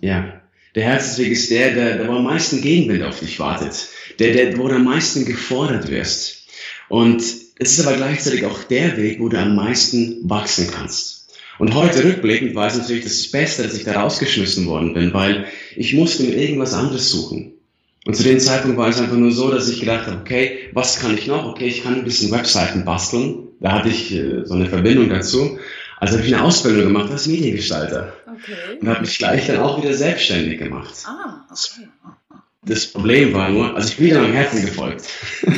Ja, 0.00 0.40
der 0.74 0.84
Herzensweg 0.84 1.32
ist 1.32 1.50
der, 1.50 1.72
der, 1.74 1.98
der 1.98 2.08
wo 2.08 2.12
am 2.12 2.24
meisten 2.24 2.62
Gegenwind 2.62 3.02
auf 3.04 3.18
dich 3.18 3.38
wartet. 3.38 3.88
Der, 4.18 4.32
der, 4.32 4.56
wo 4.56 4.68
du 4.68 4.76
am 4.76 4.84
meisten 4.84 5.24
gefordert 5.24 5.88
wirst. 5.88 6.46
Und 6.88 7.22
es 7.62 7.78
ist 7.78 7.86
aber 7.86 7.96
gleichzeitig 7.96 8.44
auch 8.44 8.64
der 8.64 8.96
Weg, 8.96 9.20
wo 9.20 9.28
du 9.28 9.38
am 9.38 9.54
meisten 9.54 10.28
wachsen 10.28 10.68
kannst. 10.70 11.30
Und 11.58 11.74
heute 11.74 12.02
rückblickend 12.02 12.54
war 12.54 12.66
es 12.66 12.76
natürlich 12.76 13.04
das 13.04 13.30
Beste, 13.30 13.62
dass 13.62 13.74
ich 13.74 13.84
da 13.84 14.00
rausgeschmissen 14.00 14.66
worden 14.66 14.94
bin, 14.94 15.14
weil 15.14 15.46
ich 15.76 15.94
musste 15.94 16.24
mir 16.24 16.36
irgendwas 16.36 16.74
anderes 16.74 17.10
suchen. 17.10 17.52
Und 18.04 18.16
zu 18.16 18.24
dem 18.24 18.40
Zeitpunkt 18.40 18.78
war 18.78 18.88
es 18.88 19.00
einfach 19.00 19.16
nur 19.16 19.30
so, 19.30 19.50
dass 19.50 19.68
ich 19.68 19.78
gedacht 19.78 20.08
habe, 20.08 20.18
okay, 20.18 20.70
was 20.72 20.98
kann 20.98 21.16
ich 21.16 21.28
noch? 21.28 21.46
Okay, 21.46 21.68
ich 21.68 21.84
kann 21.84 21.94
ein 21.94 22.04
bisschen 22.04 22.32
Webseiten 22.32 22.84
basteln. 22.84 23.48
Da 23.60 23.72
hatte 23.72 23.90
ich 23.90 24.12
äh, 24.12 24.44
so 24.44 24.54
eine 24.54 24.66
Verbindung 24.66 25.08
dazu. 25.08 25.58
Also 25.98 26.16
habe 26.16 26.26
ich 26.26 26.34
eine 26.34 26.42
Ausbildung 26.42 26.82
gemacht 26.92 27.12
als 27.12 27.28
Mediengestalter. 27.28 28.12
Okay. 28.26 28.78
Und 28.80 28.88
habe 28.88 29.02
mich 29.02 29.18
gleich 29.18 29.46
dann 29.46 29.60
auch 29.60 29.80
wieder 29.80 29.94
selbstständig 29.94 30.58
gemacht. 30.58 30.92
Ah, 31.06 31.46
okay. 31.48 31.86
Das 32.64 32.86
Problem 32.86 33.32
war 33.34 33.50
nur, 33.50 33.74
also 33.74 33.88
ich 33.88 33.96
bin 33.96 34.06
wieder 34.06 34.20
am 34.20 34.32
Herzen 34.32 34.64
gefolgt. 34.64 35.04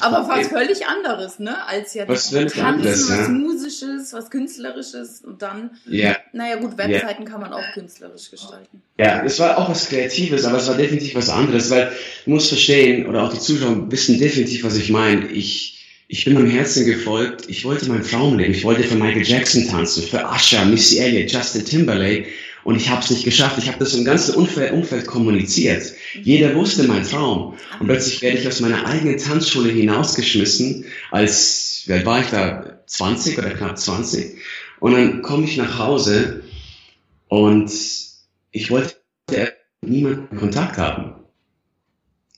Aber 0.00 0.28
was 0.28 0.48
völlig 0.48 0.84
anderes, 0.84 1.38
ne? 1.38 1.64
Als 1.64 1.94
ja 1.94 2.08
was 2.08 2.30
Tanzen, 2.30 2.60
anderes, 2.60 3.08
was 3.08 3.18
ja. 3.18 3.28
Musisches, 3.28 4.12
was 4.12 4.28
Künstlerisches 4.28 5.20
und 5.24 5.42
dann, 5.42 5.70
ja. 5.86 6.16
naja 6.32 6.56
gut, 6.56 6.76
Webseiten 6.76 7.22
ja. 7.22 7.28
kann 7.28 7.40
man 7.40 7.52
auch 7.52 7.62
künstlerisch 7.72 8.32
gestalten. 8.32 8.82
Ja, 8.98 9.22
es 9.24 9.38
war 9.38 9.58
auch 9.58 9.70
was 9.70 9.88
Kreatives, 9.88 10.44
aber 10.44 10.58
es 10.58 10.66
war 10.66 10.76
definitiv 10.76 11.14
was 11.14 11.28
anderes, 11.28 11.70
weil 11.70 11.92
du 12.24 12.30
musst 12.30 12.48
verstehen, 12.48 13.06
oder 13.06 13.22
auch 13.22 13.32
die 13.32 13.38
Zuschauer 13.38 13.88
wissen 13.92 14.18
definitiv, 14.18 14.64
was 14.64 14.76
ich 14.76 14.90
meine. 14.90 15.28
Ich, 15.28 15.86
ich 16.08 16.24
bin 16.24 16.36
am 16.36 16.50
Herzen 16.50 16.84
gefolgt, 16.84 17.44
ich 17.48 17.64
wollte 17.64 17.88
mein 17.88 18.02
Traumleben, 18.02 18.54
ich 18.54 18.64
wollte 18.64 18.82
für 18.82 18.96
Michael 18.96 19.22
Jackson 19.22 19.68
tanzen, 19.68 20.02
für 20.02 20.24
Usher, 20.24 20.64
Missy 20.64 20.98
Elliott, 20.98 21.30
Justin 21.30 21.64
Timberlake 21.64 22.26
und 22.64 22.76
ich 22.76 22.90
habe 22.90 23.02
es 23.02 23.10
nicht 23.10 23.24
geschafft. 23.24 23.58
Ich 23.58 23.68
habe 23.68 23.78
das 23.78 23.94
im 23.94 24.04
ganzen 24.04 24.34
Umfeld, 24.34 24.72
Umfeld 24.72 25.06
kommuniziert. 25.06 25.92
Jeder 26.22 26.54
wusste 26.54 26.84
mein 26.84 27.04
Traum. 27.04 27.54
Und 27.80 27.86
plötzlich 27.86 28.22
werde 28.22 28.38
ich 28.38 28.48
aus 28.48 28.60
meiner 28.60 28.86
eigenen 28.86 29.18
Tanzschule 29.18 29.70
hinausgeschmissen, 29.70 30.84
als, 31.10 31.84
wer 31.86 32.04
war 32.04 32.20
ich 32.20 32.28
da, 32.28 32.80
20 32.86 33.38
oder 33.38 33.50
knapp 33.50 33.78
20. 33.78 34.38
Und 34.80 34.92
dann 34.92 35.22
komme 35.22 35.44
ich 35.44 35.56
nach 35.56 35.78
Hause 35.78 36.42
und 37.28 37.70
ich 38.50 38.70
wollte 38.70 38.96
niemanden 39.82 40.36
Kontakt 40.36 40.78
haben. 40.78 41.14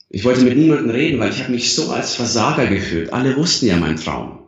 Ich 0.09 0.25
wollte 0.25 0.43
mit 0.43 0.57
niemandem 0.57 0.91
reden, 0.91 1.21
weil 1.21 1.31
ich 1.31 1.41
habe 1.41 1.53
mich 1.53 1.73
so 1.73 1.91
als 1.93 2.17
Versager 2.17 2.67
gefühlt. 2.67 3.13
Alle 3.13 3.37
wussten 3.37 3.67
ja 3.67 3.77
meinen 3.77 3.97
Traum. 3.97 4.41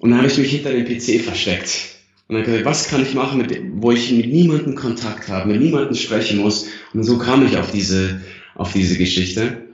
Und 0.00 0.10
dann 0.10 0.18
habe 0.18 0.28
ich 0.28 0.38
mich 0.38 0.50
hinter 0.50 0.72
dem 0.72 0.86
PC 0.86 1.22
versteckt. 1.22 1.91
Und 2.32 2.38
dann 2.38 2.46
gesagt, 2.46 2.64
was 2.64 2.88
kann 2.88 3.02
ich 3.02 3.12
machen, 3.12 3.42
mit, 3.42 3.60
wo 3.74 3.90
ich 3.90 4.10
mit 4.10 4.32
niemandem 4.32 4.74
Kontakt 4.74 5.28
habe, 5.28 5.52
mit 5.52 5.60
niemandem 5.60 5.94
sprechen 5.94 6.38
muss. 6.38 6.66
Und 6.94 7.04
so 7.04 7.18
kam 7.18 7.44
ich 7.44 7.58
auf 7.58 7.70
diese, 7.70 8.22
auf 8.54 8.72
diese 8.72 8.96
Geschichte. 8.96 9.68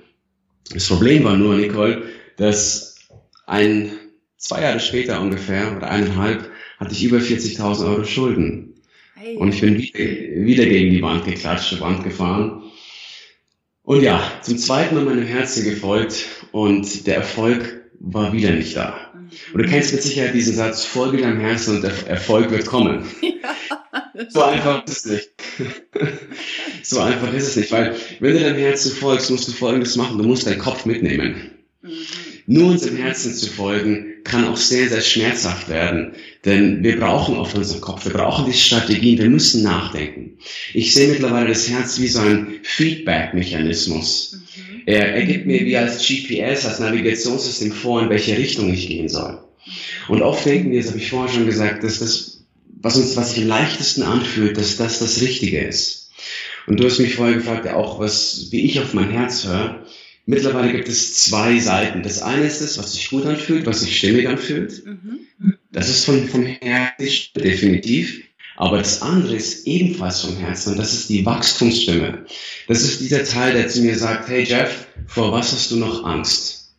Das 0.73 0.89
Problem 0.89 1.23
war 1.23 1.37
nur, 1.37 1.55
Nicole, 1.55 2.03
dass 2.37 2.97
ein, 3.47 3.93
zwei 4.39 4.63
Jahre 4.63 4.81
später 4.81 5.21
ungefähr, 5.21 5.77
oder 5.77 5.89
eineinhalb, 5.89 6.51
hatte 6.79 6.95
ich 6.95 7.05
über 7.05 7.19
40.000 7.19 7.91
Euro 7.91 8.03
Schulden. 8.03 8.75
Hey. 9.15 9.37
Und 9.37 9.55
ich 9.55 9.61
bin 9.61 9.79
wieder, 9.79 10.01
wieder 10.01 10.65
gegen 10.65 10.91
die 10.91 11.03
Wand 11.03 11.27
geklatscht, 11.27 11.81
Wand 11.81 12.03
gefahren. 12.03 12.65
Und 13.85 14.03
ja, 14.03 14.21
zum 14.43 14.59
zweiten 14.59 14.97
Mal 14.97 15.05
meinem 15.05 15.27
Herzen 15.27 15.63
gefolgt 15.63 16.27
und 16.51 17.07
der 17.07 17.19
Erfolg 17.19 17.85
war 18.01 18.33
wieder 18.33 18.51
nicht 18.51 18.75
da. 18.75 19.08
Und 19.53 19.63
du 19.63 19.69
kennst 19.69 19.93
mit 19.93 20.03
Sicherheit 20.03 20.35
diesen 20.35 20.55
Satz, 20.55 20.85
folge 20.85 21.19
deinem 21.19 21.41
Herzen 21.41 21.77
und 21.77 21.83
der 21.83 21.93
Erfolg 22.07 22.51
wird 22.51 22.67
kommen. 22.67 23.05
Ja, 24.21 24.27
so 24.29 24.43
einfach 24.43 24.85
ist 24.85 25.07
es 25.07 25.13
nicht. 25.13 25.31
so 26.83 27.01
einfach 27.01 27.33
ist 27.33 27.49
es 27.49 27.57
nicht, 27.57 27.71
weil 27.71 27.95
wenn 28.19 28.33
du 28.33 28.41
deinem 28.41 28.59
Herzen 28.59 28.93
folgst, 28.93 29.31
musst 29.31 29.47
du 29.47 29.53
Folgendes 29.53 29.97
machen, 29.97 30.19
du 30.19 30.25
musst 30.25 30.47
deinen 30.47 30.59
Kopf 30.59 30.85
mitnehmen. 30.85 31.53
Mhm. 31.83 31.91
Nur 32.47 32.71
unserem 32.71 32.97
Herzen 32.97 33.35
zu 33.35 33.47
folgen, 33.47 34.09
kann 34.25 34.47
auch 34.47 34.57
sehr, 34.57 34.89
sehr 34.89 35.01
schmerzhaft 35.01 35.69
werden. 35.69 36.13
Denn 36.45 36.83
wir 36.83 36.99
brauchen 36.99 37.37
auf 37.37 37.55
unseren 37.55 37.81
Kopf, 37.81 38.05
wir 38.05 38.13
brauchen 38.13 38.47
diese 38.47 38.59
Strategien, 38.59 39.19
wir 39.19 39.29
müssen 39.29 39.63
nachdenken. 39.63 40.39
Ich 40.73 40.95
sehe 40.95 41.09
mittlerweile 41.09 41.49
das 41.49 41.69
Herz 41.69 42.01
wie 42.01 42.09
so 42.09 42.21
ein 42.21 42.61
Feedback-Mechanismus. 42.63 44.41
Mhm. 44.57 44.68
Er, 44.89 45.15
er 45.17 45.27
gibt 45.27 45.45
mir 45.45 45.67
wie 45.67 45.77
als 45.77 45.99
GPS, 45.99 46.65
als 46.65 46.79
Navigationssystem 46.79 47.73
vor, 47.73 48.01
in 48.01 48.09
welche 48.09 48.39
Richtung 48.39 48.73
ich 48.73 48.89
gehen 48.89 49.11
soll. 49.11 49.39
Und 50.09 50.23
oft 50.23 50.47
denken 50.47 50.71
wir, 50.71 50.81
das 50.81 50.89
habe 50.89 50.99
ich 50.99 51.11
vorher 51.11 51.31
schon 51.31 51.45
gesagt, 51.45 51.85
dass 51.85 51.99
das, 51.99 52.47
was 52.81 52.97
uns, 52.97 53.15
was 53.15 53.35
sich 53.35 53.43
am 53.43 53.49
leichtesten 53.49 54.03
anfühlt, 54.03 54.57
dass 54.57 54.79
das 54.79 54.99
das 54.99 55.21
Richtige 55.21 55.61
ist. 55.61 56.11
Und 56.67 56.81
du 56.81 56.87
hast 56.87 57.01
mich 57.01 57.17
vorher 57.17 57.35
gefragt, 57.35 57.69
auch 57.69 58.01
was, 58.01 58.47
wie 58.51 58.65
ich 58.65 58.81
auf 58.81 58.95
mein 58.95 59.11
Herz 59.11 59.45
höre. 59.45 59.85
Mittlerweile 60.25 60.73
gibt 60.73 60.89
es 60.89 61.23
zwei 61.23 61.59
Seiten. 61.59 62.03
Das 62.03 62.23
eine 62.23 62.47
ist 62.47 62.63
das, 62.63 62.79
was 62.79 62.95
sich 62.95 63.11
gut 63.11 63.27
anfühlt, 63.27 63.67
was 63.67 63.83
sich 63.83 63.99
stimmig 63.99 64.27
anfühlt. 64.27 64.87
Mhm. 64.87 65.59
Das 65.71 65.91
ist 65.91 66.07
von, 66.07 66.27
vom 66.29 66.47
Herzen 66.47 67.29
definitiv. 67.37 68.23
Aber 68.59 68.79
das 68.79 69.03
andere 69.03 69.37
ist 69.37 69.69
ebenfalls 69.69 70.23
vom 70.23 70.37
Herzen 70.37 70.73
und 70.73 70.79
das 70.79 70.93
ist 70.93 71.09
die 71.09 71.25
Wachstumsstimme. 71.25 72.25
Das 72.67 72.83
ist 72.83 73.01
dieser 73.01 73.23
Teil, 73.23 73.53
der 73.53 73.69
zu 73.69 73.83
mir 73.83 73.97
sagt, 73.97 74.29
hey 74.29 74.43
Jeff, 74.43 74.89
vor 75.07 75.31
was 75.31 75.53
hast 75.53 75.71
du 75.71 75.77
noch 75.77 76.05
Angst? 76.05 76.73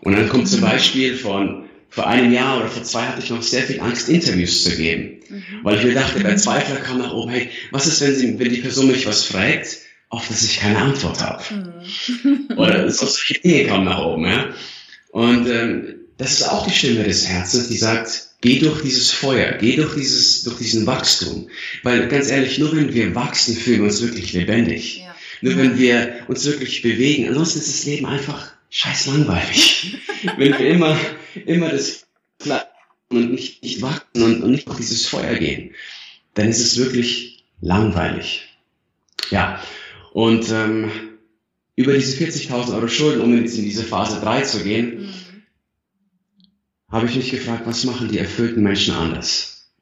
Und 0.00 0.16
dann 0.16 0.30
kommt 0.30 0.48
zum 0.48 0.62
Beispiel 0.62 1.14
von, 1.14 1.64
vor 1.90 2.06
einem 2.06 2.32
Jahr 2.32 2.60
oder 2.60 2.68
vor 2.68 2.82
zwei 2.82 3.02
hatte 3.02 3.20
ich 3.22 3.28
noch 3.28 3.42
sehr 3.42 3.64
viel 3.64 3.80
Angst, 3.80 4.08
Interviews 4.08 4.64
zu 4.64 4.74
geben. 4.74 5.20
Mhm. 5.28 5.42
Weil 5.64 5.76
ich 5.76 5.84
mir 5.84 5.92
dachte, 5.92 6.20
der 6.20 6.38
Zweifler 6.38 6.76
kam 6.76 6.96
nach 6.96 7.12
oben, 7.12 7.30
hey, 7.30 7.50
was 7.72 7.86
ist, 7.86 8.00
wenn, 8.00 8.14
sie, 8.14 8.38
wenn 8.38 8.48
die 8.48 8.62
Person 8.62 8.86
mich 8.86 9.06
was 9.06 9.24
fragt 9.24 9.76
auf 10.08 10.28
das 10.28 10.44
ich 10.44 10.60
keine 10.60 10.78
Antwort 10.78 11.20
habe. 11.22 11.42
Mhm. 11.52 12.56
Oder 12.56 12.90
solche 12.90 13.40
Dinge 13.40 13.66
kommen 13.66 13.84
nach 13.84 14.02
oben. 14.02 14.24
Ja? 14.24 14.48
Und 15.10 15.46
ähm, 15.46 15.95
das 16.18 16.32
ist 16.32 16.48
auch 16.48 16.66
die 16.66 16.72
Stimme 16.72 17.04
des 17.04 17.26
Herzens, 17.26 17.68
die 17.68 17.76
sagt, 17.76 18.28
geh 18.40 18.58
durch 18.58 18.82
dieses 18.82 19.10
Feuer, 19.10 19.52
geh 19.52 19.76
durch, 19.76 19.94
dieses, 19.94 20.42
durch 20.44 20.56
diesen 20.58 20.86
Wachstum. 20.86 21.48
Weil 21.82 22.08
ganz 22.08 22.30
ehrlich, 22.30 22.58
nur 22.58 22.74
wenn 22.74 22.94
wir 22.94 23.14
wachsen, 23.14 23.56
fühlen 23.56 23.80
wir 23.80 23.86
uns 23.86 24.00
wirklich 24.00 24.32
lebendig. 24.32 24.98
Ja. 24.98 25.14
Nur 25.42 25.56
wenn 25.56 25.78
wir 25.78 26.24
uns 26.28 26.44
wirklich 26.46 26.82
bewegen. 26.82 27.28
Ansonsten 27.28 27.58
ist 27.58 27.68
das 27.68 27.84
Leben 27.84 28.06
einfach 28.06 28.52
scheiß 28.70 29.06
langweilig. 29.06 29.98
wenn 30.38 30.58
wir 30.58 30.68
immer, 30.68 30.98
immer 31.44 31.70
das 31.70 32.06
und 33.08 33.32
nicht, 33.32 33.62
nicht 33.62 33.82
wachsen 33.82 34.22
und, 34.22 34.42
und 34.42 34.50
nicht 34.50 34.66
durch 34.66 34.78
dieses 34.78 35.06
Feuer 35.06 35.34
gehen, 35.34 35.74
dann 36.34 36.48
ist 36.48 36.60
es 36.60 36.76
wirklich 36.76 37.44
langweilig. 37.60 38.48
Ja, 39.30 39.62
und 40.12 40.50
ähm, 40.50 40.90
über 41.76 41.92
diese 41.92 42.22
40.000 42.24 42.74
Euro 42.74 42.88
Schulden, 42.88 43.20
um 43.20 43.36
jetzt 43.36 43.56
in 43.56 43.64
diese 43.64 43.84
Phase 43.84 44.20
3 44.20 44.42
zu 44.42 44.62
gehen, 44.62 45.06
mhm. 45.06 45.14
Habe 46.88 47.06
ich 47.06 47.16
mich 47.16 47.30
gefragt, 47.30 47.62
was 47.66 47.84
machen 47.84 48.08
die 48.08 48.18
erfüllten 48.18 48.62
Menschen 48.62 48.94
anders? 48.94 49.72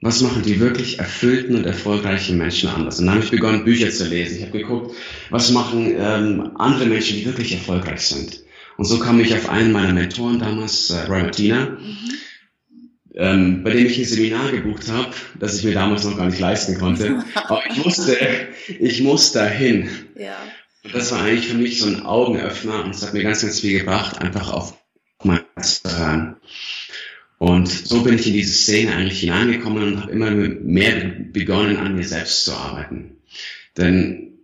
Was 0.00 0.20
machen 0.20 0.42
die 0.42 0.58
wirklich 0.58 0.98
erfüllten 0.98 1.54
und 1.54 1.64
erfolgreichen 1.64 2.36
Menschen 2.36 2.68
anders? 2.68 2.98
Und 2.98 3.06
dann 3.06 3.16
habe 3.16 3.24
ich 3.24 3.30
begonnen, 3.30 3.64
Bücher 3.64 3.90
zu 3.90 4.04
lesen. 4.08 4.38
Ich 4.38 4.42
habe 4.42 4.58
geguckt, 4.58 4.96
was 5.30 5.50
machen 5.50 5.94
ähm, 5.96 6.50
andere 6.56 6.86
Menschen, 6.86 7.16
die 7.16 7.24
wirklich 7.24 7.52
erfolgreich 7.52 8.00
sind. 8.00 8.42
Und 8.76 8.86
so 8.86 8.98
kam 8.98 9.20
ich 9.20 9.34
auf 9.34 9.48
einen 9.48 9.70
meiner 9.70 9.92
Mentoren 9.92 10.40
damals, 10.40 10.90
äh, 10.90 11.04
Roy 11.04 11.22
Martina. 11.22 11.78
Mhm 11.78 12.12
ähm, 13.14 13.62
bei 13.62 13.70
dem 13.70 13.86
ich 13.86 13.98
ein 13.98 14.04
Seminar 14.04 14.50
gebucht 14.50 14.88
habe, 14.90 15.10
das 15.38 15.56
ich 15.56 15.64
mir 15.64 15.74
damals 15.74 16.04
noch 16.04 16.16
gar 16.16 16.26
nicht 16.26 16.40
leisten 16.40 16.78
konnte. 16.78 17.24
Aber 17.34 17.62
ich 17.70 17.84
musste, 17.84 18.16
ich 18.68 19.02
muss 19.02 19.32
dahin. 19.32 19.88
Ja. 20.16 20.36
Und 20.84 20.94
das 20.94 21.12
war 21.12 21.22
eigentlich 21.22 21.48
für 21.48 21.56
mich 21.56 21.80
so 21.80 21.86
ein 21.86 22.04
Augenöffner 22.04 22.84
und 22.84 22.94
es 22.94 23.02
hat 23.02 23.14
mir 23.14 23.22
ganz, 23.22 23.42
ganz 23.42 23.60
viel 23.60 23.78
gebracht, 23.78 24.20
einfach 24.20 24.52
auf 24.52 24.81
Und 27.38 27.68
so 27.68 28.02
bin 28.02 28.14
ich 28.14 28.26
in 28.28 28.34
diese 28.34 28.54
Szene 28.54 28.94
eigentlich 28.94 29.18
hineingekommen 29.18 29.82
und 29.82 30.02
habe 30.02 30.12
immer 30.12 30.30
mehr 30.30 31.12
begonnen, 31.32 31.76
an 31.76 31.96
mir 31.96 32.06
selbst 32.06 32.44
zu 32.44 32.52
arbeiten. 32.52 33.16
Denn 33.76 34.38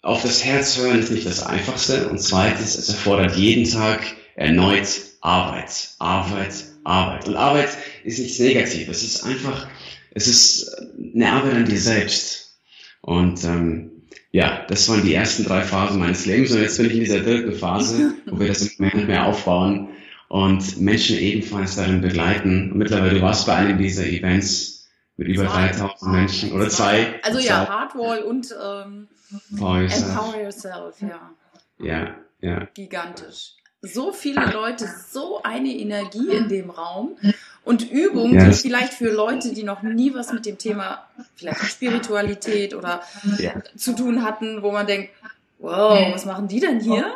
auf 0.00 0.22
das 0.22 0.42
Herz 0.42 0.78
hören 0.78 1.00
ist 1.00 1.12
nicht 1.12 1.26
das 1.26 1.42
Einfachste 1.42 2.08
und 2.08 2.18
zweitens, 2.20 2.74
es 2.74 2.88
erfordert 2.88 3.36
jeden 3.36 3.70
Tag 3.70 4.00
erneut 4.34 4.88
Arbeit, 5.20 5.90
Arbeit, 5.98 6.54
Arbeit. 6.84 7.28
Und 7.28 7.36
Arbeit 7.36 7.68
ist 8.02 8.18
nichts 8.18 8.38
Negatives. 8.38 9.02
Es 9.02 9.14
ist 9.14 9.24
einfach, 9.24 9.68
es 10.12 10.26
ist 10.26 10.74
eine 11.14 11.30
Arbeit 11.30 11.54
an 11.54 11.64
dir 11.66 11.78
selbst. 11.78 12.58
Und 13.02 13.44
ähm, 13.44 13.90
ja, 14.32 14.64
das 14.68 14.88
waren 14.88 15.04
die 15.04 15.14
ersten 15.14 15.44
drei 15.44 15.62
Phasen 15.62 16.00
meines 16.00 16.26
Lebens. 16.26 16.50
Und 16.50 16.62
jetzt 16.62 16.78
bin 16.78 16.86
ich 16.86 16.94
in 16.94 17.00
dieser 17.00 17.20
dritten 17.20 17.52
Phase, 17.52 18.14
wo 18.26 18.40
wir 18.40 18.48
das 18.48 18.78
mehr 18.78 18.94
und 18.94 19.06
mehr 19.06 19.26
aufbauen 19.26 19.90
und 20.32 20.80
Menschen 20.80 21.18
ebenfalls 21.18 21.76
darin 21.76 22.00
begleiten. 22.00 22.72
Und 22.72 22.78
mittlerweile, 22.78 23.16
du 23.16 23.20
warst 23.20 23.46
bei 23.46 23.54
einem 23.54 23.76
dieser 23.76 24.06
Events 24.06 24.88
mit 25.18 25.28
über 25.28 25.46
zwei. 25.46 25.68
3000 25.68 26.12
Menschen 26.12 26.52
oder 26.52 26.70
zwei. 26.70 27.20
Also 27.22 27.38
ja, 27.38 27.68
Hardwall 27.68 28.22
und 28.22 28.48
ähm, 28.50 29.08
Empower 29.50 30.40
Yourself, 30.40 31.02
ja. 31.02 31.30
Ja, 31.78 32.14
ja. 32.40 32.66
Gigantisch 32.72 33.56
so 33.82 34.12
viele 34.12 34.46
Leute, 34.52 34.88
so 35.10 35.42
eine 35.42 35.70
Energie 35.70 36.28
in 36.28 36.48
dem 36.48 36.70
Raum 36.70 37.16
und 37.64 37.90
Übungen, 37.90 38.34
ja. 38.34 38.48
die 38.48 38.54
vielleicht 38.54 38.94
für 38.94 39.10
Leute, 39.10 39.52
die 39.52 39.64
noch 39.64 39.82
nie 39.82 40.14
was 40.14 40.32
mit 40.32 40.46
dem 40.46 40.56
Thema 40.56 41.08
vielleicht 41.34 41.64
Spiritualität 41.64 42.74
oder 42.74 43.02
ja. 43.38 43.54
zu 43.76 43.96
tun 43.96 44.22
hatten, 44.22 44.62
wo 44.62 44.70
man 44.70 44.86
denkt, 44.86 45.10
wow, 45.58 46.14
was 46.14 46.24
machen 46.26 46.46
die 46.46 46.60
denn 46.60 46.78
hier? 46.78 47.12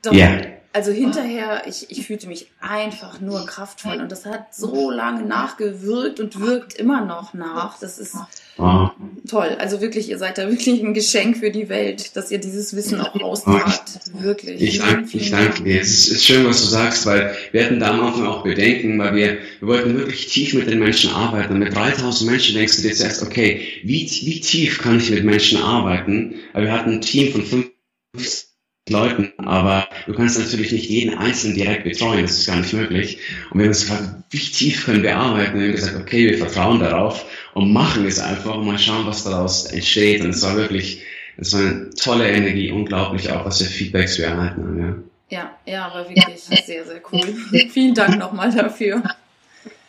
Doch, 0.00 0.14
ja. 0.14 0.55
Also 0.76 0.92
hinterher, 0.92 1.62
ich, 1.66 1.86
ich 1.88 2.06
fühlte 2.06 2.28
mich 2.28 2.48
einfach 2.60 3.18
nur 3.22 3.46
kraftvoll 3.46 3.98
und 3.98 4.12
das 4.12 4.26
hat 4.26 4.54
so 4.54 4.90
lange 4.90 5.24
nachgewirkt 5.24 6.20
und 6.20 6.38
wirkt 6.38 6.74
immer 6.74 7.02
noch 7.02 7.32
nach. 7.32 7.78
Das 7.80 7.96
ist 7.96 8.14
toll. 9.26 9.56
Also 9.58 9.80
wirklich, 9.80 10.10
ihr 10.10 10.18
seid 10.18 10.36
da 10.36 10.50
wirklich 10.50 10.82
ein 10.82 10.92
Geschenk 10.92 11.38
für 11.38 11.50
die 11.50 11.70
Welt, 11.70 12.14
dass 12.14 12.30
ihr 12.30 12.36
dieses 12.36 12.76
Wissen 12.76 13.00
auch 13.00 13.18
austragt. 13.22 14.00
Wirklich. 14.20 14.60
Ich 14.60 14.78
danke, 14.80 15.16
ich 15.16 15.30
danke 15.30 15.62
dir. 15.62 15.80
Es 15.80 16.10
ist 16.10 16.26
schön, 16.26 16.44
was 16.44 16.60
du 16.60 16.66
sagst, 16.66 17.06
weil 17.06 17.34
wir 17.52 17.64
hatten 17.64 17.80
da 17.80 17.92
am 17.92 18.00
Anfang 18.00 18.26
auch 18.26 18.42
Bedenken, 18.42 18.98
weil 18.98 19.14
wir, 19.14 19.38
wir 19.60 19.68
wollten 19.68 19.96
wirklich 19.96 20.26
tief 20.26 20.52
mit 20.52 20.68
den 20.68 20.78
Menschen 20.78 21.10
arbeiten. 21.10 21.54
Und 21.54 21.60
mit 21.60 21.74
3000 21.74 22.30
Menschen 22.30 22.54
denkst 22.54 22.76
du 22.76 22.82
dir 22.82 22.92
zuerst, 22.94 23.22
okay, 23.22 23.62
wie, 23.82 24.02
wie 24.04 24.40
tief 24.42 24.82
kann 24.82 24.98
ich 24.98 25.10
mit 25.10 25.24
Menschen 25.24 25.58
arbeiten? 25.58 26.34
Aber 26.52 26.64
wir 26.64 26.72
hatten 26.72 26.90
ein 26.90 27.00
Team 27.00 27.32
von 27.32 27.46
fünf 27.46 27.70
Leuten, 28.88 29.32
aber 29.38 29.88
du 30.06 30.14
kannst 30.14 30.38
natürlich 30.38 30.70
nicht 30.70 30.88
jeden 30.88 31.18
Einzelnen 31.18 31.56
direkt 31.56 31.82
betreuen, 31.82 32.22
das 32.22 32.38
ist 32.38 32.46
gar 32.46 32.56
nicht 32.56 32.72
möglich. 32.72 33.18
Und 33.50 33.58
wir 33.58 33.64
haben 33.64 33.70
uns 33.70 33.80
gefragt, 33.80 34.04
wie 34.30 34.38
tief 34.38 34.84
können 34.84 35.02
wir 35.02 35.16
arbeiten? 35.16 35.54
Und 35.54 35.60
wir 35.60 35.68
haben 35.68 35.74
gesagt, 35.74 35.96
okay, 35.96 36.30
wir 36.30 36.38
vertrauen 36.38 36.78
darauf 36.78 37.24
und 37.54 37.72
machen 37.72 38.06
es 38.06 38.20
einfach 38.20 38.54
und 38.54 38.66
mal 38.66 38.78
schauen, 38.78 39.04
was 39.06 39.24
daraus 39.24 39.66
entsteht. 39.66 40.22
Und 40.22 40.30
es 40.30 40.42
war 40.42 40.56
wirklich, 40.56 41.02
es 41.36 41.52
war 41.52 41.60
eine 41.60 41.90
tolle 41.90 42.30
Energie, 42.30 42.70
unglaublich 42.70 43.28
auch, 43.32 43.44
was 43.44 43.60
für 43.60 43.68
Feedbacks 43.68 44.18
wir 44.18 44.26
erhalten 44.26 44.62
haben, 44.62 44.78
ja. 44.78 44.94
Ja, 45.28 45.50
ja, 45.66 45.92
wirklich 46.08 46.38
sehr, 46.38 46.84
sehr 46.84 47.02
cool. 47.10 47.34
Vielen 47.70 47.94
Dank 47.94 48.16
nochmal 48.16 48.54
dafür. 48.54 49.02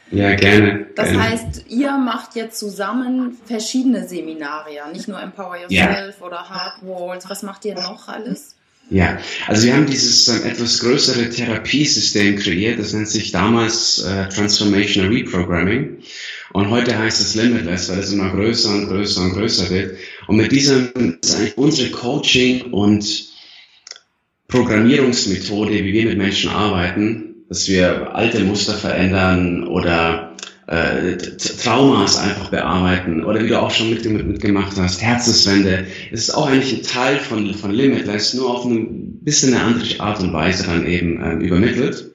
Ja, 0.09 0.33
gerne. 0.33 0.87
Das 0.95 1.09
gerne. 1.09 1.23
heißt, 1.23 1.65
ihr 1.67 1.91
macht 1.91 2.35
jetzt 2.35 2.57
zusammen 2.57 3.37
verschiedene 3.45 4.07
Seminare, 4.07 4.69
nicht 4.91 5.07
nur 5.07 5.21
Empower 5.21 5.57
Yourself 5.57 6.15
ja. 6.19 6.25
oder 6.25 6.49
Hard 6.49 6.79
Walls. 6.81 7.29
Was 7.29 7.43
macht 7.43 7.65
ihr 7.65 7.75
noch 7.75 8.07
alles? 8.07 8.56
Ja, 8.89 9.19
also 9.47 9.65
wir 9.65 9.73
haben 9.73 9.85
dieses 9.85 10.27
äh, 10.29 10.47
etwas 10.47 10.79
größere 10.79 11.29
Therapiesystem 11.29 12.37
kreiert, 12.37 12.79
das 12.79 12.93
nennt 12.93 13.09
sich 13.09 13.31
damals 13.31 13.99
äh, 13.99 14.29
Transformational 14.29 15.11
Reprogramming 15.11 15.97
und 16.53 16.69
heute 16.69 16.97
heißt 16.97 17.19
es 17.19 17.35
Limitless, 17.35 17.89
weil 17.89 17.99
es 17.99 18.13
immer 18.13 18.29
größer 18.29 18.69
und 18.69 18.87
größer 18.87 19.23
und 19.23 19.33
größer 19.33 19.69
wird. 19.69 19.97
Und 20.27 20.37
mit 20.37 20.53
diesem 20.53 21.19
ist 21.21 21.35
eigentlich 21.35 21.57
unsere 21.57 21.91
Coaching 21.91 22.71
und 22.71 23.27
Programmierungsmethode, 24.47 25.83
wie 25.83 25.93
wir 25.93 26.05
mit 26.05 26.17
Menschen 26.17 26.49
arbeiten, 26.49 27.35
dass 27.49 27.67
wir 27.67 28.15
alte 28.15 28.39
Muster 28.45 28.73
verändern 28.73 29.67
oder 29.67 30.26
äh, 30.67 31.15
Traumas 31.17 32.17
einfach 32.17 32.49
bearbeiten 32.49 33.23
oder 33.23 33.43
wie 33.43 33.47
du 33.47 33.59
auch 33.59 33.71
schon 33.71 33.89
mit, 33.89 34.05
mitgemacht 34.05 34.75
hast, 34.77 35.01
Herzenswände. 35.01 35.87
Es 36.11 36.27
ist 36.27 36.31
auch 36.31 36.47
eigentlich 36.47 36.73
ein 36.73 36.83
Teil 36.83 37.19
von, 37.19 37.53
von 37.53 37.71
Limitless, 37.71 38.33
nur 38.33 38.53
auf 38.53 38.65
eine 38.65 38.85
bisschen 38.85 39.53
eine 39.53 39.63
andere 39.63 39.99
Art 40.01 40.19
und 40.19 40.33
Weise 40.33 40.65
dann 40.65 40.85
eben 40.85 41.21
ähm, 41.23 41.39
übermittelt. 41.39 42.13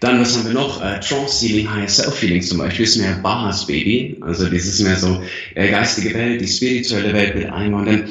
Dann, 0.00 0.20
was 0.20 0.36
haben 0.36 0.46
wir 0.46 0.52
noch? 0.52 0.82
Äh, 0.82 1.00
Trance 1.00 1.38
Sealing, 1.38 1.74
Higher 1.74 1.88
Self 1.88 2.14
Feeling 2.16 2.42
zum 2.42 2.58
Beispiel, 2.58 2.84
ist 2.84 2.96
mehr 2.96 3.14
Bahas 3.22 3.66
Baby. 3.66 4.18
Also, 4.20 4.46
ist 4.46 4.80
mehr 4.80 4.96
so 4.96 5.22
äh, 5.54 5.70
geistige 5.70 6.12
Welt, 6.12 6.42
die 6.42 6.48
spirituelle 6.48 7.14
Welt 7.14 7.34
mit 7.34 7.50
einmal. 7.50 7.86
Denn 7.86 8.08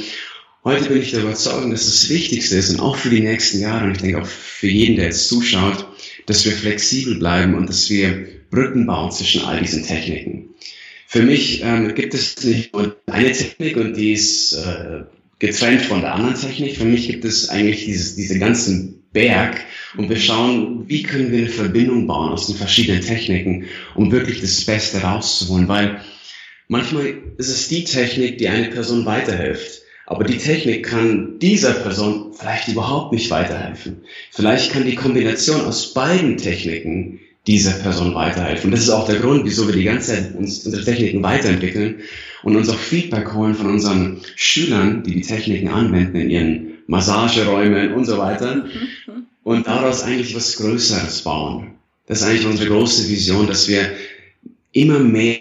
heute 0.64 0.90
bin 0.90 1.04
ich 1.04 1.12
der 1.12 1.22
Überzeugung, 1.22 1.70
dass 1.70 1.86
das 1.86 2.10
Wichtigste 2.10 2.56
ist 2.56 2.72
und 2.72 2.80
auch 2.80 2.96
für 2.96 3.12
die 3.12 3.22
nächsten 3.22 3.60
Jahre 3.60 3.86
und 3.86 3.92
ich 3.92 4.00
denke 4.00 4.20
auch 4.20 4.26
für 4.26 4.68
jeden, 4.68 4.96
der 4.96 5.06
jetzt 5.06 5.30
zuschaut, 5.30 5.86
dass 6.26 6.44
wir 6.44 6.54
flexibel 6.54 7.20
bleiben 7.20 7.54
und 7.54 7.70
dass 7.70 7.88
wir 7.92 8.35
Brücken 8.50 8.86
bauen 8.86 9.12
zwischen 9.12 9.44
all 9.44 9.62
diesen 9.62 9.84
Techniken. 9.84 10.50
Für 11.08 11.22
mich 11.22 11.62
ähm, 11.64 11.94
gibt 11.96 12.14
es 12.14 12.44
nicht 12.44 12.74
nur 12.74 12.96
eine 13.06 13.32
Technik 13.32 13.78
und 13.78 13.96
die 13.96 14.14
ist 14.14 14.54
äh, 14.54 15.04
getrennt 15.40 15.82
von 15.82 16.02
der 16.02 16.14
anderen 16.16 16.36
Technik. 16.36 16.78
Für 16.78 16.86
mich 16.86 17.08
gibt 17.08 17.26
es 17.26 17.50
eigentlich 17.50 17.86
dieses, 17.86 18.16
diese 18.16 18.40
ganzen 18.40 19.04
Berg 19.14 19.62
und 19.96 20.10
wir 20.10 20.20
schauen, 20.20 20.90
wie 20.90 21.04
können 21.04 21.32
wir 21.32 21.40
eine 21.40 21.50
Verbindung 21.50 22.06
bauen 22.08 22.32
aus 22.32 22.48
den 22.48 22.58
verschiedenen 22.58 23.02
Techniken, 23.02 23.66
um 23.96 24.12
wirklich 24.12 24.42
das 24.42 24.66
Beste 24.66 25.02
rauszuholen, 25.02 25.68
weil 25.68 26.02
manchmal 26.68 27.14
ist 27.38 27.48
es 27.48 27.70
die 27.70 27.86
Technik, 27.86 28.38
die 28.38 28.50
eine 28.50 28.70
Person 28.70 29.06
weiterhilft. 29.06 29.84
Aber 30.08 30.24
die 30.24 30.38
Technik 30.38 30.86
kann 30.86 31.40
dieser 31.40 31.74
Person 31.74 32.34
vielleicht 32.38 32.68
überhaupt 32.68 33.12
nicht 33.12 33.32
weiterhelfen. 33.32 34.04
Vielleicht 34.32 34.72
kann 34.72 34.86
die 34.86 34.96
Kombination 34.96 35.62
aus 35.62 35.94
beiden 35.94 36.38
Techniken 36.38 37.22
dieser 37.48 37.74
Person 37.74 38.16
weiterhelfen. 38.16 38.68
Und 38.68 38.72
das 38.72 38.82
ist 38.82 38.90
auch 38.90 39.06
der 39.06 39.20
Grund, 39.20 39.46
wieso 39.46 39.68
wir 39.68 39.76
die 39.76 39.84
ganze 39.84 40.14
Zeit 40.14 40.36
uns, 40.36 40.66
unsere 40.66 40.84
Techniken 40.84 41.22
weiterentwickeln 41.22 42.02
und 42.44 42.56
uns 42.56 42.70
auch 42.70 42.78
Feedback 42.78 43.34
holen 43.34 43.56
von 43.56 43.68
unseren 43.68 44.22
Schülern, 44.36 45.04
die 45.04 45.16
die 45.16 45.22
Techniken 45.22 45.68
anwenden 45.68 46.18
in 46.18 46.30
ihren 46.30 46.68
Massageräumen 46.88 47.94
und 47.94 48.06
so 48.06 48.18
weiter 48.18 48.66
und 49.44 49.68
daraus 49.68 50.04
eigentlich 50.04 50.36
was 50.36 50.58
Größeres 50.58 51.22
bauen. 51.22 51.72
Das 52.08 52.22
ist 52.22 52.28
eigentlich 52.28 52.46
unsere 52.46 52.70
große 52.70 53.10
Vision, 53.10 53.48
dass 53.48 53.68
wir 53.68 53.92
immer 54.72 55.00
mehr 55.00 55.40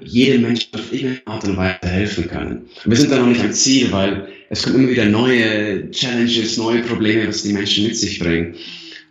jedem 0.00 0.42
Menschen 0.42 0.68
auf 0.74 0.92
irgendeine 0.92 1.26
Art 1.26 1.44
und 1.44 1.56
Weise 1.56 1.78
helfen 1.82 2.28
können. 2.28 2.66
Wir 2.84 2.96
sind 2.96 3.10
da 3.10 3.18
noch 3.18 3.26
nicht 3.26 3.40
am 3.40 3.52
Ziel, 3.52 3.90
weil 3.90 4.28
es 4.50 4.62
kommen 4.62 4.76
immer 4.76 4.90
wieder 4.90 5.06
neue 5.06 5.90
Challenges, 5.90 6.56
neue 6.56 6.82
Probleme, 6.82 7.26
was 7.26 7.42
die 7.42 7.52
Menschen 7.52 7.84
mit 7.84 7.96
sich 7.96 8.18
bringen. 8.20 8.54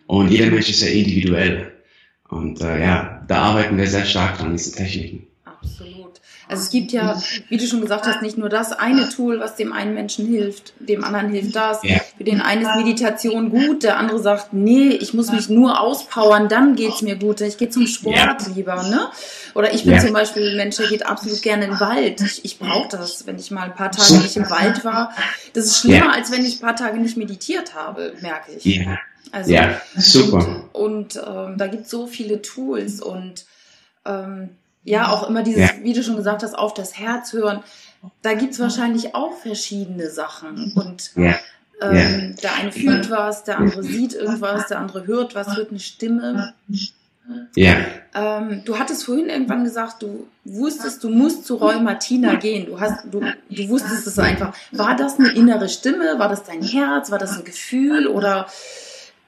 Und 0.07 0.31
jeder 0.31 0.49
Mensch 0.49 0.69
ist 0.69 0.81
ja 0.81 0.87
individuell. 0.87 1.73
Und 2.29 2.61
äh, 2.61 2.81
ja, 2.81 3.21
da 3.27 3.43
arbeiten 3.43 3.77
wir 3.77 3.87
sehr 3.87 4.05
stark 4.05 4.37
dran, 4.37 4.51
diese 4.51 4.73
Techniken. 4.73 5.27
Absolut. 5.45 6.19
Also 6.49 6.63
es 6.63 6.69
gibt 6.69 6.93
ja, 6.93 7.21
wie 7.49 7.57
du 7.57 7.67
schon 7.67 7.81
gesagt 7.81 8.07
hast, 8.07 8.21
nicht 8.21 8.37
nur 8.37 8.47
das 8.47 8.71
eine 8.71 9.09
Tool, 9.09 9.39
was 9.39 9.55
dem 9.55 9.73
einen 9.73 9.93
Menschen 9.93 10.25
hilft, 10.27 10.73
dem 10.79 11.03
anderen 11.03 11.29
hilft 11.29 11.55
das. 11.55 11.79
Ja. 11.83 11.99
Für 12.17 12.23
den 12.23 12.39
einen 12.41 12.61
ist 12.61 12.75
Meditation 12.75 13.49
gut, 13.49 13.83
der 13.83 13.97
andere 13.97 14.19
sagt, 14.19 14.53
nee, 14.53 14.89
ich 14.89 15.13
muss 15.13 15.31
mich 15.31 15.49
nur 15.49 15.81
auspowern, 15.81 16.47
dann 16.47 16.75
geht's 16.75 17.01
mir 17.01 17.17
gut. 17.17 17.41
Ich 17.41 17.57
gehe 17.57 17.69
zum 17.69 17.85
Sport 17.85 18.15
ja. 18.15 18.37
lieber, 18.55 18.81
ne? 18.83 19.09
Oder 19.55 19.73
ich 19.73 19.83
bin 19.83 19.93
ja. 19.93 19.99
zum 19.99 20.13
Beispiel 20.13 20.51
ein 20.51 20.57
Mensch, 20.57 20.77
der 20.77 20.87
geht 20.87 21.05
absolut 21.05 21.41
gerne 21.41 21.65
in 21.65 21.71
den 21.71 21.79
Wald. 21.81 22.21
Ich, 22.21 22.45
ich 22.45 22.59
brauche 22.59 22.87
das, 22.89 23.27
wenn 23.27 23.37
ich 23.37 23.51
mal 23.51 23.63
ein 23.63 23.75
paar 23.75 23.91
Tage 23.91 24.21
nicht 24.21 24.37
im 24.37 24.49
Wald 24.49 24.85
war. 24.85 25.11
Das 25.53 25.65
ist 25.65 25.79
schlimmer, 25.79 26.13
als 26.13 26.31
wenn 26.31 26.45
ich 26.45 26.57
ein 26.57 26.61
paar 26.61 26.75
Tage 26.77 26.97
nicht 26.97 27.17
meditiert 27.17 27.75
habe, 27.75 28.13
merke 28.21 28.53
ich. 28.53 28.63
Ja. 28.63 28.97
Also, 29.31 29.51
ja, 29.51 29.81
super. 29.95 30.65
Und, 30.73 31.15
und 31.15 31.23
ähm, 31.25 31.57
da 31.57 31.67
gibt 31.67 31.87
so 31.87 32.07
viele 32.07 32.41
Tools 32.41 33.01
und 33.01 33.45
ähm, 34.05 34.49
ja, 34.83 35.09
auch 35.09 35.29
immer 35.29 35.43
dieses, 35.43 35.61
ja. 35.61 35.71
wie 35.83 35.93
du 35.93 36.01
schon 36.01 36.15
gesagt 36.15 36.43
hast, 36.43 36.57
auf 36.57 36.73
das 36.73 36.97
Herz 36.97 37.33
hören. 37.33 37.61
Da 38.21 38.33
gibt's 38.35 38.59
wahrscheinlich 38.59 39.15
auch 39.15 39.33
verschiedene 39.37 40.09
Sachen. 40.09 40.71
Und 40.75 41.11
ja. 41.15 41.35
Ähm, 41.79 42.35
der 42.41 42.55
eine 42.55 42.71
fühlt 42.71 43.11
was, 43.11 43.43
der 43.43 43.59
andere 43.59 43.83
sieht 43.83 44.13
irgendwas, 44.13 44.67
der 44.67 44.79
andere 44.79 45.05
hört 45.05 45.35
was, 45.35 45.55
hört 45.55 45.69
eine 45.69 45.79
Stimme. 45.79 46.53
Ja. 47.55 47.75
Ähm, 48.15 48.61
du 48.63 48.79
hattest 48.79 49.03
vorhin 49.03 49.29
irgendwann 49.29 49.63
gesagt, 49.63 50.01
du 50.01 50.27
wusstest, 50.45 51.03
du 51.03 51.09
musst 51.09 51.45
zu 51.45 51.55
Roy 51.55 51.79
Martina 51.79 52.35
gehen. 52.35 52.65
Du 52.65 52.79
hast, 52.79 53.03
du, 53.11 53.21
du 53.49 53.69
wusstest 53.69 54.07
es 54.07 54.17
einfach. 54.17 54.55
War 54.71 54.95
das 54.95 55.19
eine 55.19 55.29
innere 55.29 55.67
Stimme? 55.67 56.17
War 56.17 56.29
das 56.29 56.43
dein 56.43 56.63
Herz? 56.63 57.11
War 57.11 57.19
das 57.19 57.37
ein 57.37 57.43
Gefühl? 57.43 58.07
Oder 58.07 58.47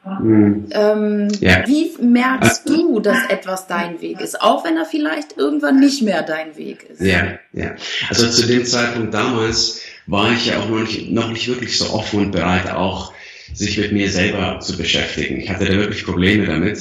Mhm. 0.06 0.68
Ähm, 0.72 1.28
ja. 1.40 1.68
Wie 1.68 1.92
merkst 2.02 2.68
du, 2.70 3.00
dass 3.00 3.18
etwas 3.30 3.68
dein 3.68 4.02
Weg 4.02 4.22
ist, 4.22 4.42
auch 4.42 4.64
wenn 4.64 4.78
er 4.78 4.86
vielleicht 4.86 5.38
irgendwann 5.38 5.80
nicht 5.80 6.02
mehr 6.02 6.24
dein 6.24 6.56
Weg 6.58 6.84
ist? 6.90 7.02
Ja, 7.02 7.38
ja. 7.54 7.76
Also 8.10 8.30
zu 8.30 8.48
dem 8.48 8.66
Zeitpunkt 8.66 9.14
damals 9.14 9.82
war 10.08 10.32
ich 10.32 10.48
ja 10.48 10.60
auch 10.60 10.70
noch 10.70 10.80
nicht, 10.80 11.12
noch 11.12 11.30
nicht 11.30 11.48
wirklich 11.48 11.78
so 11.78 11.90
offen 11.94 12.22
und 12.22 12.32
bereit, 12.32 12.72
auch 12.72 13.14
sich 13.54 13.78
mit 13.78 13.92
mir 13.92 14.10
selber 14.10 14.60
zu 14.60 14.78
beschäftigen. 14.78 15.40
Ich 15.42 15.50
hatte 15.50 15.66
da 15.66 15.74
wirklich 15.74 16.06
Probleme 16.06 16.46
damit. 16.46 16.78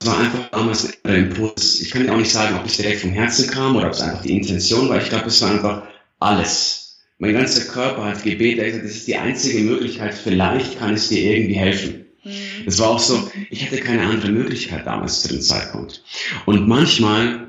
Es 0.00 0.06
war 0.06 0.18
einfach 0.18 0.50
damals 0.50 0.92
ein 1.04 1.14
Impuls. 1.14 1.80
Ich 1.80 1.90
kann 1.90 2.04
dir 2.04 2.12
auch 2.12 2.18
nicht 2.18 2.30
sagen, 2.30 2.56
ob 2.56 2.66
es 2.66 2.76
direkt 2.76 3.00
vom 3.00 3.10
Herzen 3.10 3.50
kam 3.50 3.76
oder 3.76 3.86
ob 3.86 3.94
es 3.94 4.00
einfach 4.00 4.22
die 4.22 4.36
Intention 4.36 4.88
war. 4.88 5.00
Ich 5.00 5.08
glaube, 5.08 5.26
es 5.26 5.40
war 5.42 5.50
einfach 5.50 5.82
alles 6.20 6.87
mein 7.18 7.34
ganzer 7.34 7.64
Körper 7.64 8.04
hat 8.04 8.22
gebetet, 8.22 8.58
er 8.58 8.66
hat 8.66 8.72
gesagt, 8.72 8.84
das 8.86 8.96
ist 8.96 9.08
die 9.08 9.16
einzige 9.16 9.60
Möglichkeit, 9.60 10.14
vielleicht 10.14 10.78
kann 10.78 10.94
es 10.94 11.08
dir 11.08 11.20
irgendwie 11.20 11.56
helfen. 11.56 12.06
Mhm. 12.24 12.64
Das 12.64 12.78
war 12.78 12.90
auch 12.90 13.00
so, 13.00 13.30
ich 13.50 13.64
hatte 13.64 13.78
keine 13.78 14.02
andere 14.02 14.30
Möglichkeit 14.30 14.86
damals 14.86 15.22
zu 15.22 15.28
dem 15.28 15.40
Zeitpunkt. 15.40 16.02
Und 16.46 16.68
manchmal 16.68 17.48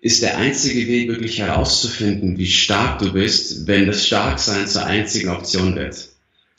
ist 0.00 0.22
der 0.22 0.38
einzige 0.38 0.88
Weg 0.88 1.08
wirklich 1.08 1.38
herauszufinden, 1.38 2.38
wie 2.38 2.46
stark 2.46 3.00
du 3.00 3.12
bist, 3.12 3.66
wenn 3.66 3.86
das 3.86 4.06
Starksein 4.06 4.66
zur 4.66 4.86
einzigen 4.86 5.28
Option 5.28 5.76
wird. 5.76 6.08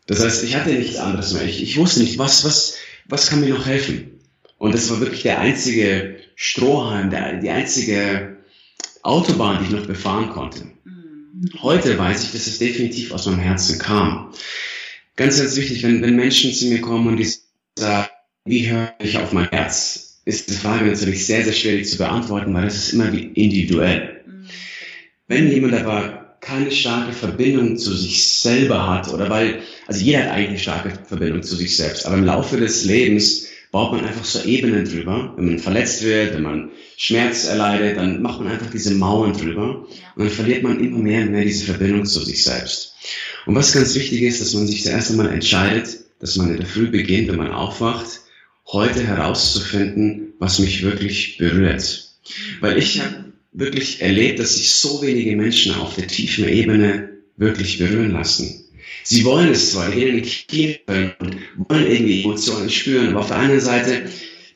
Das 0.05 0.19
heißt, 0.19 0.43
ich 0.43 0.55
hatte 0.55 0.73
nichts 0.73 0.97
anderes 0.97 1.33
mehr. 1.33 1.43
Ich, 1.43 1.63
ich 1.63 1.77
wusste 1.77 2.01
nicht, 2.01 2.19
was, 2.19 2.43
was, 2.43 2.77
was 3.05 3.29
kann 3.29 3.41
mir 3.41 3.49
noch 3.49 3.65
helfen? 3.65 4.19
Und 4.59 4.75
das 4.75 4.89
war 4.91 4.99
wirklich 4.99 5.23
der 5.23 5.39
einzige 5.39 6.17
Strohhalm, 6.35 7.09
der, 7.09 7.39
die 7.39 7.49
einzige 7.49 8.37
Autobahn, 9.01 9.59
die 9.59 9.65
ich 9.65 9.71
noch 9.71 9.87
befahren 9.87 10.29
konnte. 10.29 10.71
Heute 11.61 11.97
weiß 11.97 12.23
ich, 12.23 12.31
dass 12.31 12.47
es 12.47 12.59
definitiv 12.59 13.11
aus 13.11 13.25
meinem 13.25 13.39
Herzen 13.39 13.79
kam. 13.79 14.31
Ganz, 15.15 15.39
ganz 15.39 15.55
wichtig, 15.55 15.83
wenn, 15.83 16.01
wenn 16.01 16.15
Menschen 16.15 16.53
zu 16.53 16.67
mir 16.67 16.81
kommen 16.81 17.07
und 17.07 17.17
die 17.17 17.27
sagen, 17.77 18.09
wie 18.45 18.69
höre 18.69 18.93
ich 18.99 19.17
auf 19.17 19.33
mein 19.33 19.49
Herz, 19.49 20.21
ist 20.25 20.49
die 20.49 20.55
Frage 20.55 20.85
natürlich 20.85 21.25
sehr, 21.25 21.43
sehr 21.43 21.53
schwierig 21.53 21.89
zu 21.89 21.97
beantworten, 21.97 22.53
weil 22.53 22.67
es 22.67 22.75
ist 22.75 22.93
immer 22.93 23.11
individuell. 23.11 24.23
Wenn 25.27 25.51
jemand 25.51 25.73
aber 25.73 26.37
keine 26.41 26.71
starke 26.71 27.13
Verbindung 27.13 27.77
zu 27.77 27.95
sich 27.95 28.23
selber 28.27 28.87
hat, 28.87 29.11
oder 29.11 29.29
weil, 29.29 29.61
also 29.87 30.03
jeder 30.03 30.23
hat 30.23 30.31
eigentlich 30.31 30.49
eine 30.49 30.59
starke 30.59 30.93
Verbindung 31.05 31.43
zu 31.43 31.55
sich 31.55 31.75
selbst, 31.75 32.05
aber 32.05 32.17
im 32.17 32.25
Laufe 32.25 32.57
des 32.57 32.85
Lebens 32.85 33.47
baut 33.71 33.93
man 33.93 34.05
einfach 34.05 34.25
so 34.25 34.43
Ebenen 34.43 34.85
drüber. 34.85 35.33
Wenn 35.35 35.45
man 35.45 35.59
verletzt 35.59 36.03
wird, 36.03 36.33
wenn 36.33 36.43
man 36.43 36.71
Schmerz 36.97 37.45
erleidet, 37.45 37.97
dann 37.97 38.21
macht 38.21 38.41
man 38.41 38.51
einfach 38.51 38.69
diese 38.69 38.93
Mauern 38.93 39.33
drüber 39.33 39.87
und 40.15 40.23
dann 40.23 40.29
verliert 40.29 40.63
man 40.63 40.79
immer 40.79 40.99
mehr 40.99 41.21
und 41.21 41.31
mehr 41.31 41.45
diese 41.45 41.65
Verbindung 41.65 42.05
zu 42.05 42.21
sich 42.21 42.43
selbst. 42.43 42.95
Und 43.45 43.55
was 43.55 43.73
ganz 43.73 43.95
wichtig 43.95 44.21
ist, 44.21 44.41
dass 44.41 44.53
man 44.53 44.67
sich 44.67 44.83
zuerst 44.83 45.11
einmal 45.11 45.29
entscheidet, 45.29 45.99
dass 46.19 46.35
man 46.35 46.51
in 46.51 46.57
der 46.57 46.67
Früh 46.67 46.87
beginnt, 46.87 47.29
wenn 47.29 47.37
man 47.37 47.51
aufwacht, 47.51 48.21
heute 48.67 49.03
herauszufinden, 49.03 50.33
was 50.37 50.59
mich 50.59 50.83
wirklich 50.83 51.37
berührt. 51.37 52.09
Weil 52.59 52.77
ich 52.77 52.99
habe 52.99 53.31
wirklich 53.53 54.01
erlebt, 54.01 54.39
dass 54.39 54.55
sich 54.55 54.71
so 54.71 55.01
wenige 55.01 55.35
Menschen 55.35 55.73
auf 55.75 55.95
der 55.95 56.07
tiefen 56.07 56.47
Ebene 56.47 57.09
wirklich 57.37 57.79
berühren 57.79 58.11
lassen. 58.11 58.60
Sie 59.03 59.23
wollen 59.25 59.49
es 59.49 59.71
zwar, 59.71 59.89
gehen 59.91 60.17
in 60.17 60.23
Knie 60.23 60.79
und 60.87 61.37
wollen 61.69 61.87
irgendwie 61.87 62.23
Emotionen 62.23 62.69
spüren, 62.69 63.09
aber 63.09 63.21
auf 63.21 63.27
der 63.27 63.37
anderen 63.37 63.61
Seite 63.61 64.09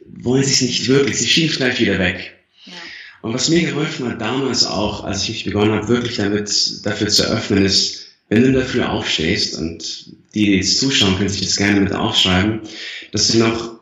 wollen 0.06 0.44
sie 0.44 0.54
es 0.54 0.62
nicht 0.62 0.88
wirklich. 0.88 1.18
Sie 1.18 1.28
schieben 1.28 1.50
es 1.50 1.58
gleich 1.58 1.80
wieder 1.80 2.00
weg. 2.00 2.34
Ja. 2.66 2.74
Und 3.22 3.34
was 3.34 3.50
mir 3.50 3.64
geholfen 3.64 4.08
hat 4.08 4.22
damals 4.22 4.66
auch, 4.66 5.04
als 5.04 5.24
ich 5.24 5.30
mich 5.30 5.46
begonnen 5.46 5.74
habe, 5.74 5.88
wirklich 5.88 6.18
damit, 6.18 6.86
dafür 6.86 7.08
zu 7.08 7.24
öffnen, 7.24 7.66
ist, 7.66 8.08
wenn 8.30 8.44
du 8.44 8.54
dafür 8.54 8.92
aufstehst 8.92 9.58
und 9.58 10.06
die, 10.34 10.46
die 10.46 10.56
jetzt 10.58 10.80
zuschauen, 10.80 11.18
können 11.18 11.30
sich 11.30 11.42
das 11.42 11.58
gerne 11.58 11.82
mit 11.82 11.94
aufschreiben, 11.94 12.62
dass 13.12 13.28
sie 13.28 13.38
noch 13.38 13.80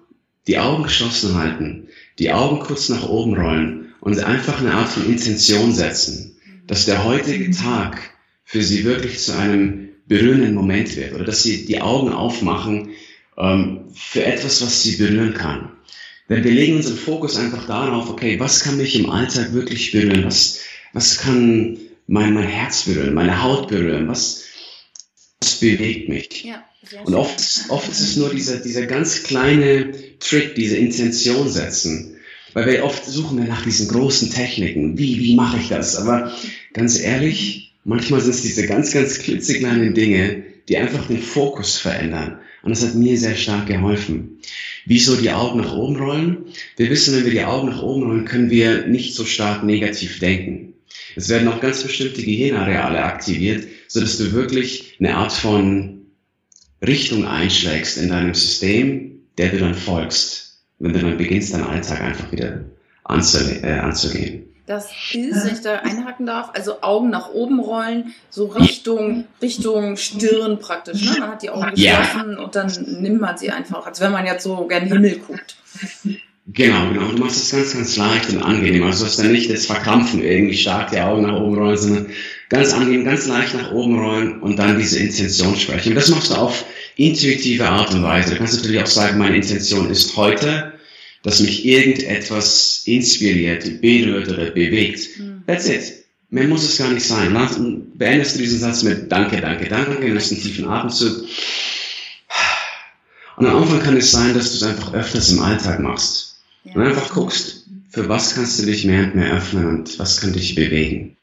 die 0.48 0.60
Augen 0.60 0.84
geschlossen 0.84 1.36
halten, 1.36 1.88
die 2.20 2.32
Augen 2.32 2.60
kurz 2.60 2.90
nach 2.90 3.08
oben 3.08 3.36
rollen 3.36 3.94
und 4.02 4.20
einfach 4.20 4.60
eine 4.60 4.74
Art 4.74 4.90
von 4.90 5.06
Intention 5.06 5.74
setzen, 5.74 6.38
dass 6.68 6.86
der 6.86 7.04
heutige 7.04 7.50
Tag 7.52 8.12
für 8.44 8.62
sie 8.62 8.84
wirklich 8.84 9.20
zu 9.20 9.36
einem 9.36 9.83
berührenden 10.08 10.54
Moment 10.54 10.96
wird 10.96 11.14
oder 11.14 11.24
dass 11.24 11.44
sie 11.44 11.66
die 11.66 11.82
Augen 11.82 12.12
aufmachen 12.12 12.90
ähm, 13.38 13.86
für 13.94 14.26
etwas, 14.26 14.62
was 14.62 14.84
sie 14.84 14.98
berühren 14.98 15.34
kann. 15.34 15.72
Denn 16.30 16.44
wir 16.44 16.52
legen 16.52 16.78
unseren 16.78 16.98
Fokus 16.98 17.38
einfach 17.38 17.68
darauf, 17.68 18.10
okay, 18.10 18.40
was 18.40 18.62
kann 18.64 18.78
mich 18.78 18.96
im 18.96 19.10
Alltag 19.10 19.54
wirklich 19.54 19.92
berühren? 19.92 20.26
Was, 20.26 20.60
was 20.94 21.18
kann 21.18 21.78
mein, 22.08 22.34
mein 22.34 22.48
Herz 22.48 22.84
berühren, 22.84 23.14
meine 23.14 23.44
Haut 23.44 23.68
berühren? 23.68 24.08
Was, 24.08 24.46
was 25.42 25.60
bewegt 25.60 26.10
mich? 26.10 26.44
Ja, 26.44 26.64
Und 27.04 27.16
oft, 27.16 27.66
oft 27.70 27.90
ist 27.90 28.00
es 28.00 28.16
nur 28.16 28.30
dieser, 28.30 28.58
dieser 28.58 28.86
ganz 28.86 29.24
kleine 29.24 29.92
Trick, 30.20 30.56
diese 30.56 30.78
Intention 30.78 31.50
setzen. 31.50 32.18
Weil 32.54 32.68
wir 32.68 32.86
oft 32.86 33.06
suchen 33.06 33.40
wir 33.40 33.46
nach 33.46 33.64
diesen 33.64 33.88
großen 33.88 34.30
Techniken. 34.30 34.98
Wie, 34.98 35.20
wie 35.20 35.36
mache 35.36 35.58
ich 35.58 35.70
das? 35.70 35.96
Aber 35.96 36.32
ganz 36.74 37.00
ehrlich, 37.00 37.73
manchmal 37.84 38.22
sind 38.22 38.36
es 38.36 38.42
diese 38.42 38.68
ganz, 38.68 38.92
ganz 38.94 39.20
klitzekleinen 39.20 39.94
Dinge, 39.94 40.44
die 40.70 40.78
einfach 40.78 41.08
den 41.08 41.22
Fokus 41.22 41.78
verändern. 41.78 42.40
Und 42.62 42.72
das 42.72 42.84
hat 42.84 42.96
mir 42.96 43.18
sehr 43.18 43.36
stark 43.36 43.68
geholfen. 43.68 44.40
Wieso 44.86 45.18
die 45.18 45.32
Augen 45.32 45.60
nach 45.60 45.76
oben 45.76 45.98
rollen? 45.98 46.46
Wir 46.78 46.90
wissen, 46.90 47.16
wenn 47.16 47.26
wir 47.26 47.32
die 47.32 47.44
Augen 47.44 47.70
nach 47.70 47.82
oben 47.82 48.04
rollen, 48.04 48.26
können 48.26 48.50
wir 48.50 48.88
nicht 48.88 49.16
so 49.16 49.26
stark 49.26 49.64
negativ 49.64 50.20
denken. 50.20 50.74
Es 51.16 51.30
werden 51.30 51.48
auch 51.48 51.60
ganz 51.60 51.84
bestimmte 51.84 52.24
Gehirnareale 52.24 53.04
aktiviert, 53.04 53.68
sodass 53.88 54.18
du 54.18 54.32
wirklich 54.32 54.96
eine 55.00 55.16
Art 55.16 55.34
von 55.34 56.06
Richtung 56.86 57.26
einschlägst 57.26 57.98
in 57.98 58.10
deinem 58.10 58.34
System, 58.34 59.22
der 59.38 59.50
du 59.50 59.60
dann 59.60 59.76
folgst, 59.76 60.64
wenn 60.80 60.94
du 60.94 61.00
dann 61.00 61.18
beginnst, 61.18 61.54
deinen 61.54 61.64
Alltag 61.64 62.02
einfach 62.02 62.32
wieder 62.32 62.66
äh, 63.06 63.80
anzugehen. 63.80 64.53
Das 64.66 64.92
ist, 65.14 65.46
wenn 65.46 65.54
ich 65.54 65.62
da 65.62 65.80
einhaken 65.80 66.26
darf, 66.26 66.52
also 66.54 66.82
Augen 66.82 67.10
nach 67.10 67.30
oben 67.30 67.60
rollen, 67.60 68.14
so 68.30 68.46
Richtung, 68.46 69.26
Richtung 69.42 69.98
Stirn 69.98 70.58
praktisch. 70.60 71.04
Ne? 71.04 71.20
Man 71.20 71.32
hat 71.32 71.44
die 71.44 71.50
Augen 71.50 71.72
geschlossen 71.72 72.32
ja. 72.32 72.40
und 72.40 72.56
dann 72.56 72.72
nimmt 73.02 73.20
man 73.20 73.38
sie 73.38 73.52
einfach, 73.52 73.86
als 73.86 74.00
wenn 74.00 74.14
man 74.14 74.26
jetzt 74.26 74.44
so 74.44 74.66
gern 74.68 74.86
Himmel 74.86 75.20
guckt. 75.20 75.58
Genau, 76.48 76.90
genau. 76.90 77.12
Du 77.12 77.24
machst 77.24 77.38
es 77.38 77.52
ganz, 77.52 77.74
ganz 77.74 77.96
leicht 77.96 78.30
und 78.30 78.44
angenehm. 78.44 78.84
Also 78.84 79.04
du 79.04 79.10
hast 79.10 79.20
dann 79.20 79.32
nicht 79.32 79.50
das 79.50 79.66
Verkrampfen 79.66 80.22
irgendwie 80.22 80.58
stark 80.58 80.92
die 80.92 81.00
Augen 81.00 81.24
nach 81.24 81.40
oben 81.40 81.58
rollen, 81.58 81.78
sondern 81.78 82.08
ganz 82.50 82.74
angenehm, 82.74 83.06
ganz 83.06 83.28
leicht 83.28 83.54
nach 83.54 83.72
oben 83.72 83.98
rollen 83.98 84.42
und 84.42 84.60
dann 84.60 84.78
diese 84.78 85.00
Intention 85.00 85.56
sprechen. 85.56 85.90
Und 85.90 85.96
das 85.96 86.10
machst 86.10 86.32
du 86.32 86.36
auf 86.36 86.66
intuitive 86.98 87.68
Art 87.68 87.94
und 87.94 88.04
Weise. 88.04 88.32
Du 88.32 88.38
kannst 88.38 88.56
natürlich 88.56 88.82
auch 88.82 88.88
sagen, 88.88 89.18
meine 89.18 89.38
Intention 89.38 89.90
ist 89.90 90.18
heute, 90.18 90.73
dass 91.24 91.40
mich 91.40 91.66
irgendetwas 91.66 92.84
inspiriert, 92.86 93.82
berührt 93.82 94.30
oder 94.30 94.52
bewegt. 94.52 95.18
Mhm. 95.18 95.44
That's 95.48 95.68
it. 95.68 96.04
Mehr 96.30 96.48
muss 96.48 96.64
es 96.64 96.78
gar 96.78 96.92
nicht 96.92 97.06
sein. 97.06 97.36
Beendest 97.94 98.36
du 98.36 98.40
diesen 98.40 98.60
Satz 98.60 98.84
mit 98.84 99.12
Danke, 99.12 99.40
danke, 99.40 99.70
danke, 99.70 100.00
nimmst 100.00 100.32
einen 100.32 100.42
tiefen 100.42 100.68
Atemzug. 100.68 101.26
Und 103.38 103.46
am 103.48 103.64
Anfang 103.64 103.82
kann 103.82 103.98
es 103.98 104.12
sein, 104.12 104.34
dass 104.34 104.52
du 104.52 104.58
es 104.58 104.64
einfach 104.64 104.94
öfters 104.94 105.32
im 105.32 105.40
Alltag 105.40 105.80
machst. 105.80 106.38
Ja. 106.66 106.74
Und 106.76 106.82
einfach 106.82 107.10
guckst, 107.10 107.66
für 107.90 108.10
was 108.10 108.36
kannst 108.36 108.60
du 108.60 108.66
dich 108.66 108.86
mehr 108.86 109.04
und 109.04 109.16
mehr 109.16 109.34
öffnen 109.34 109.68
und 109.68 110.00
was 110.00 110.22
kann 110.22 110.34
dich 110.34 110.56
bewegen. 110.56 111.18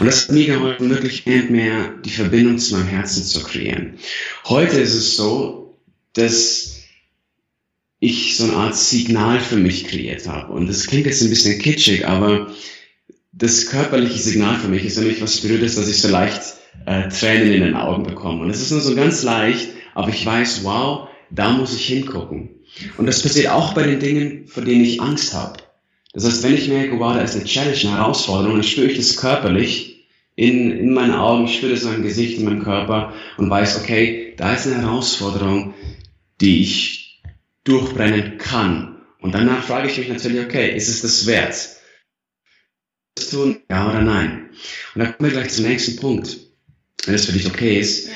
Und 0.00 0.06
das 0.06 0.22
hat 0.22 0.32
mir 0.32 0.46
geholfen, 0.46 0.90
wirklich 0.90 1.26
mehr 1.26 1.42
und 1.42 1.50
mehr 1.50 1.94
die 2.04 2.10
Verbindung 2.10 2.58
zu 2.58 2.74
meinem 2.74 2.86
Herzen 2.86 3.24
zu 3.24 3.42
kreieren. 3.42 3.98
Heute 4.44 4.80
ist 4.80 4.94
es 4.94 5.16
so, 5.16 5.76
dass 6.14 6.75
ich 7.98 8.36
so 8.36 8.44
eine 8.44 8.54
Art 8.54 8.76
Signal 8.76 9.40
für 9.40 9.56
mich 9.56 9.86
kreiert 9.86 10.28
habe. 10.28 10.52
Und 10.52 10.68
das 10.68 10.86
klingt 10.86 11.06
jetzt 11.06 11.22
ein 11.22 11.30
bisschen 11.30 11.58
kitschig, 11.58 12.06
aber 12.06 12.52
das 13.32 13.66
körperliche 13.66 14.18
Signal 14.18 14.58
für 14.58 14.68
mich 14.68 14.84
ist, 14.84 14.98
wenn 14.98 15.08
mich 15.08 15.22
was 15.22 15.40
berührt 15.40 15.62
dass 15.62 15.88
ich 15.88 16.00
so 16.00 16.08
leicht 16.08 16.40
äh, 16.86 17.08
Tränen 17.08 17.52
in 17.52 17.62
den 17.62 17.74
Augen 17.74 18.04
bekomme. 18.04 18.42
Und 18.42 18.50
es 18.50 18.60
ist 18.60 18.70
nur 18.70 18.80
so 18.80 18.94
ganz 18.94 19.22
leicht, 19.22 19.68
aber 19.94 20.10
ich 20.10 20.24
weiß, 20.24 20.64
wow, 20.64 21.08
da 21.30 21.50
muss 21.52 21.74
ich 21.74 21.86
hingucken. 21.86 22.50
Und 22.98 23.06
das 23.06 23.22
passiert 23.22 23.48
auch 23.50 23.74
bei 23.74 23.84
den 23.84 24.00
Dingen, 24.00 24.46
vor 24.46 24.62
denen 24.62 24.84
ich 24.84 25.00
Angst 25.00 25.32
habe. 25.34 25.58
Das 26.12 26.24
heißt, 26.24 26.42
wenn 26.42 26.54
ich 26.54 26.68
merke, 26.68 26.98
wow, 26.98 27.14
da 27.14 27.22
ist 27.22 27.34
eine 27.34 27.44
Challenge, 27.44 27.76
eine 27.80 27.98
Herausforderung, 27.98 28.54
dann 28.54 28.62
spüre 28.62 28.90
ich 28.90 28.96
das 28.96 29.16
körperlich 29.16 30.06
in, 30.34 30.70
in 30.70 30.92
meinen 30.92 31.14
Augen, 31.14 31.46
ich 31.46 31.56
spüre 31.56 31.72
das 31.72 31.82
in 31.82 31.90
meinem 31.90 32.02
Gesicht, 32.02 32.38
in 32.38 32.44
meinem 32.44 32.62
Körper 32.62 33.14
und 33.38 33.50
weiß, 33.50 33.80
okay, 33.80 34.34
da 34.36 34.54
ist 34.54 34.66
eine 34.66 34.82
Herausforderung, 34.82 35.74
die 36.40 36.62
ich 36.62 37.05
durchbrennen 37.66 38.38
kann. 38.38 39.02
Und 39.20 39.32
danach 39.32 39.64
frage 39.64 39.90
ich 39.90 39.98
mich 39.98 40.08
natürlich, 40.08 40.44
okay, 40.44 40.74
ist 40.74 40.88
es 40.88 41.02
das 41.02 41.26
wert? 41.26 41.68
Das 43.14 43.30
tun, 43.30 43.60
ja 43.70 43.90
oder 43.90 44.02
nein? 44.02 44.50
Und 44.94 45.02
dann 45.02 45.16
kommen 45.16 45.30
wir 45.30 45.40
gleich 45.40 45.52
zum 45.52 45.66
nächsten 45.66 45.96
Punkt, 45.96 46.38
wenn 47.04 47.14
das 47.14 47.26
für 47.26 47.32
dich 47.32 47.46
okay 47.46 47.78
ist. 47.78 48.06
Ja. 48.06 48.12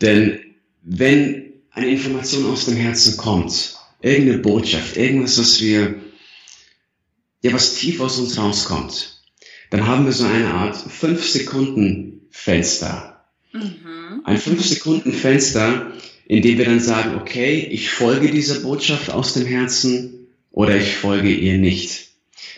Denn 0.00 0.40
wenn 0.82 1.52
eine 1.70 1.88
Information 1.88 2.46
aus 2.46 2.64
dem 2.64 2.76
Herzen 2.76 3.16
kommt, 3.16 3.76
irgendeine 4.00 4.38
Botschaft, 4.38 4.96
irgendwas, 4.96 5.38
was 5.38 5.60
wir 5.60 5.96
ja 7.42 7.52
was 7.52 7.74
tief 7.74 8.00
aus 8.00 8.18
uns 8.18 8.38
rauskommt, 8.38 9.22
dann 9.70 9.86
haben 9.86 10.06
wir 10.06 10.12
so 10.12 10.24
eine 10.24 10.54
Art 10.54 10.76
5 10.76 11.24
Sekunden 11.24 12.28
Fenster. 12.30 13.26
Mhm. 13.52 14.22
Ein 14.24 14.38
5 14.38 14.64
Sekunden 16.26 16.34
Fenster, 16.34 16.34
in 16.34 16.42
dem 16.42 16.58
wir 16.58 16.64
dann 16.64 16.80
sagen, 16.80 17.14
okay, 17.20 17.68
ich 17.70 17.90
folge 17.90 18.30
dieser 18.30 18.60
Botschaft 18.60 19.10
aus 19.10 19.34
dem 19.34 19.46
Herzen 19.46 20.26
oder 20.50 20.76
ich 20.76 20.96
folge 20.96 21.30
ihr 21.30 21.58
nicht. 21.58 22.08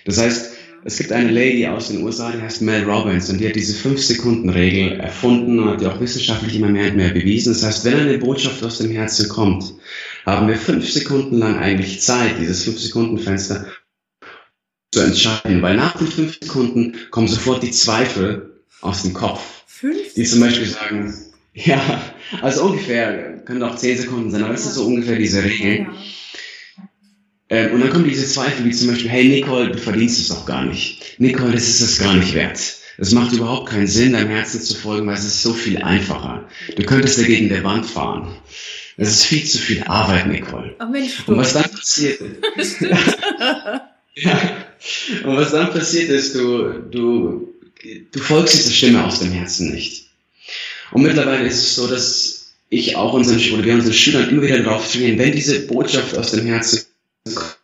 Das 0.05 0.19
heißt, 0.19 0.53
es 0.85 0.97
gibt 0.97 1.13
eine 1.13 1.31
Lady 1.31 1.67
aus 1.67 1.89
den 1.89 2.03
USA, 2.03 2.31
die 2.33 2.41
heißt 2.41 2.63
Mel 2.63 2.85
Robbins 2.85 3.29
und 3.29 3.39
die 3.39 3.49
hat 3.49 3.57
diese 3.57 3.77
5-Sekunden-Regel 3.77 5.01
erfunden 5.01 5.59
und 5.59 5.71
hat 5.71 5.81
die 5.81 5.87
auch 5.87 6.01
wissenschaftlich 6.01 6.55
immer 6.57 6.69
mehr 6.69 6.91
und 6.91 6.97
mehr 6.97 7.11
bewiesen. 7.11 7.53
Das 7.53 7.63
heißt, 7.63 7.85
wenn 7.85 7.99
eine 7.99 8.19
Botschaft 8.19 8.63
aus 8.63 8.79
dem 8.79 8.91
Herzen 8.91 9.29
kommt, 9.29 9.75
haben 10.25 10.49
wir 10.49 10.57
5 10.57 10.89
Sekunden 10.89 11.39
lang 11.39 11.59
eigentlich 11.59 12.01
Zeit, 12.01 12.39
dieses 12.41 12.67
5-Sekunden-Fenster 12.67 13.67
zu 14.93 15.01
entscheiden, 15.01 15.61
weil 15.63 15.77
nach 15.77 15.99
den 15.99 16.07
fünf 16.07 16.39
Sekunden 16.41 16.97
kommen 17.11 17.29
sofort 17.29 17.63
die 17.63 17.71
Zweifel 17.71 18.63
aus 18.81 19.03
dem 19.03 19.13
Kopf. 19.13 19.65
Fünf? 19.67 20.15
Die 20.15 20.25
zum 20.25 20.41
Beispiel 20.41 20.67
sagen, 20.67 21.15
ja, 21.65 22.03
also 22.41 22.65
ungefähr, 22.65 23.43
können 23.45 23.63
auch 23.63 23.77
zehn 23.77 23.97
Sekunden 23.97 24.31
sein, 24.31 24.43
aber 24.43 24.53
das 24.53 24.67
ist 24.67 24.75
so 24.75 24.87
ungefähr 24.87 25.17
diese 25.17 25.43
Regel. 25.43 25.87
Ähm, 27.51 27.73
und 27.73 27.81
dann 27.81 27.91
kommen 27.91 28.05
diese 28.05 28.27
Zweifel, 28.27 28.65
wie 28.65 28.71
zum 28.73 28.89
Beispiel, 28.89 29.11
hey 29.11 29.29
Nicole, 29.29 29.71
du 29.71 29.79
verdienst 29.79 30.19
es 30.21 30.29
doch 30.29 30.45
gar 30.45 30.65
nicht. 30.65 31.19
Nicole, 31.19 31.53
das 31.53 31.69
ist 31.69 31.81
es 31.81 31.99
gar 31.99 32.15
nicht 32.15 32.35
wert. 32.35 32.59
Es 32.99 33.13
macht 33.13 33.33
überhaupt 33.33 33.71
keinen 33.71 33.87
Sinn, 33.87 34.13
deinem 34.13 34.29
Herzen 34.29 34.61
zu 34.61 34.75
folgen, 34.75 35.07
weil 35.07 35.15
es 35.15 35.25
ist 35.25 35.43
so 35.43 35.53
viel 35.53 35.81
einfacher. 35.81 36.49
Du 36.77 36.83
könntest 36.83 37.19
dagegen 37.19 37.49
der 37.49 37.65
Wand 37.65 37.87
fahren. 37.87 38.37
Das 38.97 39.09
ist 39.09 39.25
viel 39.25 39.45
zu 39.45 39.59
viel 39.59 39.85
Arbeit, 39.85 40.27
Nicole. 40.27 40.75
Oh 40.81 40.87
Mensch, 40.87 41.27
und 41.27 41.37
was 41.37 41.53
dann 41.53 41.71
passiert, 41.71 42.21
ja, 44.17 44.41
und 45.25 45.37
was 45.37 45.53
dann 45.53 45.71
passiert 45.71 46.11
ist, 46.11 46.35
du, 46.35 46.81
du, 46.91 47.55
du 48.11 48.19
folgst 48.19 48.59
dieser 48.59 48.73
Stimme 48.73 49.05
aus 49.05 49.21
dem 49.21 49.31
Herzen 49.31 49.73
nicht. 49.73 50.08
Und 50.93 51.03
mittlerweile 51.03 51.47
ist 51.47 51.59
es 51.59 51.75
so, 51.75 51.87
dass 51.87 52.55
ich 52.71 52.97
auch 52.97 53.15
unseren, 53.15 53.41
oder 53.53 53.65
wir 53.65 53.75
unseren 53.75 53.95
Schülern 53.95 54.29
immer 54.29 54.43
wieder 54.43 54.63
darauf 54.63 54.91
trainieren, 54.91 55.19
wenn 55.19 55.33
diese 55.33 55.67
Botschaft 55.67 56.17
aus 56.17 56.33
dem 56.33 56.47
Herzen 56.47 56.87
kommt, 57.35 57.59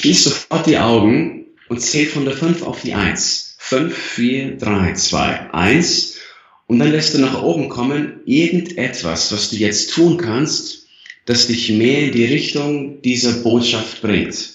schließ 0.00 0.24
sofort 0.24 0.66
die 0.66 0.78
Augen 0.78 1.46
und 1.68 1.80
zähl 1.80 2.06
von 2.06 2.24
der 2.24 2.36
5 2.36 2.62
auf 2.62 2.82
die 2.82 2.94
1. 2.94 3.56
5, 3.58 3.96
4, 3.96 4.56
3, 4.58 4.92
2, 4.94 5.52
1. 5.52 6.18
Und 6.66 6.78
dann 6.78 6.92
lässt 6.92 7.14
du 7.14 7.18
nach 7.18 7.42
oben 7.42 7.68
kommen 7.68 8.20
irgendetwas, 8.24 9.32
was 9.32 9.50
du 9.50 9.56
jetzt 9.56 9.92
tun 9.92 10.16
kannst, 10.18 10.86
das 11.24 11.48
dich 11.48 11.70
mehr 11.70 12.04
in 12.04 12.12
die 12.12 12.24
Richtung 12.24 13.02
dieser 13.02 13.32
Botschaft 13.42 14.02
bringt. 14.02 14.50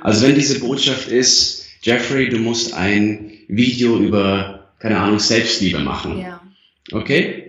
Also 0.00 0.26
wenn 0.26 0.34
diese 0.34 0.60
Botschaft 0.60 1.08
ist, 1.08 1.66
Jeffrey, 1.82 2.28
du 2.28 2.38
musst 2.38 2.72
ein 2.72 3.32
Video 3.48 3.98
über, 3.98 4.70
keine 4.78 4.98
Ahnung, 4.98 5.18
Selbstliebe 5.18 5.80
machen. 5.80 6.20
Ja. 6.20 6.40
Okay? 6.92 7.48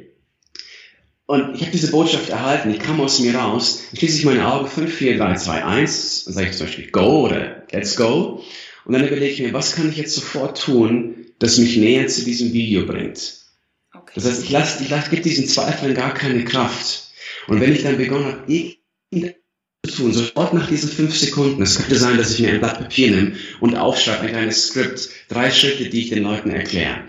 Und 1.25 1.55
ich 1.55 1.61
habe 1.61 1.71
diese 1.71 1.91
Botschaft 1.91 2.29
erhalten, 2.29 2.71
ich 2.71 2.79
kam 2.79 2.99
aus 2.99 3.19
mir 3.19 3.35
raus, 3.35 3.83
schließe 3.95 4.17
ich 4.17 4.25
meine 4.25 4.51
Augen, 4.51 4.67
5, 4.67 4.91
4, 4.91 5.17
3, 5.17 5.35
2, 5.35 5.63
1, 5.63 6.25
dann 6.25 6.33
sage 6.33 6.49
ich 6.49 6.57
zum 6.57 6.65
Beispiel 6.65 6.89
Go 6.89 7.27
oder 7.27 7.67
Let's 7.71 7.95
Go. 7.95 8.43
Und 8.85 8.93
dann 8.93 9.05
überlege 9.05 9.31
ich 9.31 9.39
mir, 9.39 9.53
was 9.53 9.75
kann 9.75 9.89
ich 9.89 9.97
jetzt 9.97 10.15
sofort 10.15 10.59
tun, 10.59 11.27
das 11.37 11.59
mich 11.59 11.77
näher 11.77 12.07
zu 12.07 12.25
diesem 12.25 12.51
Video 12.53 12.85
bringt. 12.85 13.43
Okay. 13.93 14.13
Das 14.15 14.25
heißt, 14.25 14.43
ich 14.43 14.49
lasse, 14.49 14.83
ich 14.83 14.89
lasse, 14.89 15.11
gebe 15.11 15.21
diesen 15.21 15.45
Zweifeln 15.45 15.93
gar 15.93 16.15
keine 16.15 16.43
Kraft. 16.43 17.11
Und 17.47 17.61
wenn 17.61 17.73
ich 17.73 17.83
dann 17.83 17.97
begonnen 17.97 18.25
habe, 18.25 18.51
tun, 19.91 20.13
sofort 20.13 20.53
nach 20.53 20.67
diesen 20.67 20.89
fünf 20.89 21.15
Sekunden. 21.15 21.61
Es 21.61 21.77
könnte 21.77 21.97
sein, 21.97 22.17
dass 22.17 22.33
ich 22.33 22.39
mir 22.39 22.49
ein 22.49 22.59
Blatt 22.59 22.79
Papier 22.79 23.11
nehme 23.11 23.33
und 23.59 23.75
aufschreibe 23.75 24.21
ein 24.21 24.29
kleines 24.29 24.67
Skript, 24.67 25.09
drei 25.29 25.51
Schritte, 25.51 25.89
die 25.89 26.01
ich 26.01 26.09
den 26.09 26.23
Leuten 26.23 26.49
erkläre. 26.49 27.03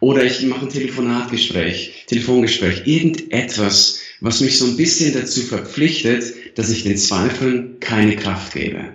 Oder 0.00 0.24
ich 0.24 0.42
mache 0.42 0.66
ein 0.66 0.70
Telefonatgespräch, 0.70 2.04
Telefongespräch, 2.06 2.82
irgendetwas, 2.86 4.00
was 4.20 4.40
mich 4.40 4.58
so 4.58 4.66
ein 4.66 4.76
bisschen 4.76 5.14
dazu 5.14 5.42
verpflichtet, 5.42 6.34
dass 6.56 6.70
ich 6.70 6.84
den 6.84 6.96
Zweifeln 6.96 7.80
keine 7.80 8.16
Kraft 8.16 8.52
gebe. 8.52 8.94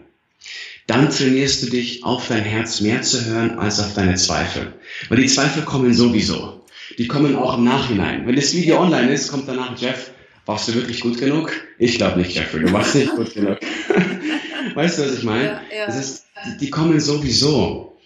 Dann 0.87 1.09
trainierst 1.09 1.63
du 1.63 1.67
dich, 1.67 2.03
auf 2.03 2.27
dein 2.27 2.43
Herz 2.43 2.81
mehr 2.81 3.01
zu 3.01 3.25
hören 3.25 3.51
als 3.59 3.79
auf 3.79 3.93
deine 3.93 4.15
Zweifel. 4.15 4.73
Weil 5.09 5.21
die 5.21 5.27
Zweifel 5.27 5.63
kommen 5.63 5.93
sowieso. 5.93 6.65
Die 6.97 7.07
kommen 7.07 7.35
auch 7.35 7.57
im 7.57 7.63
Nachhinein. 7.63 8.27
Wenn 8.27 8.35
das 8.35 8.53
Video 8.53 8.79
online 8.81 9.13
ist, 9.13 9.29
kommt 9.29 9.47
danach 9.47 9.79
Jeff, 9.79 10.11
warst 10.51 10.67
du 10.67 10.73
wirklich 10.73 10.99
gut 10.99 11.17
genug? 11.17 11.53
Ich 11.79 11.95
glaube 11.95 12.19
nicht, 12.19 12.35
Jeffrey, 12.35 12.59
du 12.59 12.73
warst 12.73 12.95
nicht 12.95 13.15
gut 13.15 13.33
genug. 13.33 13.57
weißt 14.75 14.99
du, 14.99 15.03
was 15.03 15.17
ich 15.17 15.23
meine? 15.23 15.45
Ja, 15.45 15.61
ja. 15.73 15.85
Das 15.85 15.97
ist, 15.97 16.25
die, 16.45 16.65
die 16.65 16.69
kommen 16.69 16.99
sowieso. 16.99 17.97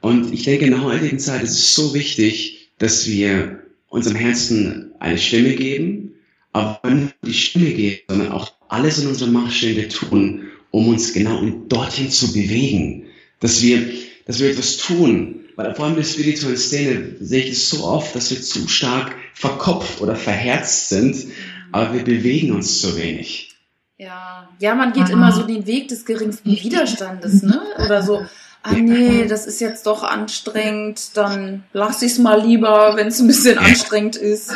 Und 0.00 0.32
ich 0.32 0.44
denke, 0.44 0.64
in 0.64 0.70
der 0.70 0.82
heutigen 0.82 1.18
Zeit 1.18 1.42
ist 1.42 1.50
es 1.50 1.74
so 1.74 1.92
wichtig, 1.92 2.70
dass 2.78 3.06
wir 3.06 3.64
unserem 3.90 4.16
Herzen 4.16 4.92
eine 4.98 5.18
Stimme 5.18 5.54
geben, 5.54 6.14
aber 6.52 6.88
nicht 6.88 7.16
die 7.22 7.34
Stimme 7.34 7.70
geben, 7.72 8.00
sondern 8.08 8.32
auch 8.32 8.50
alles 8.68 8.98
in 8.98 9.08
unserer 9.08 9.30
Macht 9.30 9.52
Stehende 9.52 9.88
tun, 9.88 10.48
um 10.70 10.88
uns 10.88 11.12
genau 11.12 11.44
dorthin 11.68 12.10
zu 12.10 12.32
bewegen, 12.32 13.08
dass 13.40 13.60
wir, 13.60 13.84
dass 14.24 14.40
wir 14.40 14.48
etwas 14.48 14.78
tun. 14.78 15.40
Weil 15.56 15.74
vor 15.74 15.84
allem 15.84 15.96
in 15.96 16.02
der 16.02 16.08
spirituellen 16.08 16.56
Szene 16.56 17.16
sehe 17.20 17.44
ich 17.44 17.50
es 17.50 17.68
so 17.68 17.84
oft, 17.84 18.16
dass 18.16 18.30
wir 18.30 18.40
zu 18.40 18.66
stark 18.68 19.14
verkopft 19.34 20.00
oder 20.00 20.16
verherzt 20.16 20.88
sind, 20.88 21.26
aber 21.72 21.94
wir 21.94 22.04
bewegen 22.04 22.52
uns 22.52 22.80
zu 22.80 22.96
wenig. 22.96 23.54
Ja, 23.96 24.48
ja, 24.58 24.74
man 24.74 24.92
geht 24.92 25.10
immer 25.10 25.30
so 25.30 25.42
den 25.42 25.66
Weg 25.66 25.88
des 25.88 26.06
geringsten 26.06 26.50
Widerstandes, 26.50 27.42
ne? 27.42 27.60
Oder 27.84 28.02
so, 28.02 28.24
ah 28.62 28.72
nee, 28.72 29.26
das 29.26 29.46
ist 29.46 29.60
jetzt 29.60 29.86
doch 29.86 30.02
anstrengend, 30.02 31.16
dann 31.18 31.64
lass 31.72 32.00
ich 32.00 32.12
es 32.12 32.18
mal 32.18 32.40
lieber, 32.40 32.96
wenn 32.96 33.08
es 33.08 33.20
ein 33.20 33.26
bisschen 33.26 33.58
anstrengend 33.58 34.16
ist. 34.16 34.52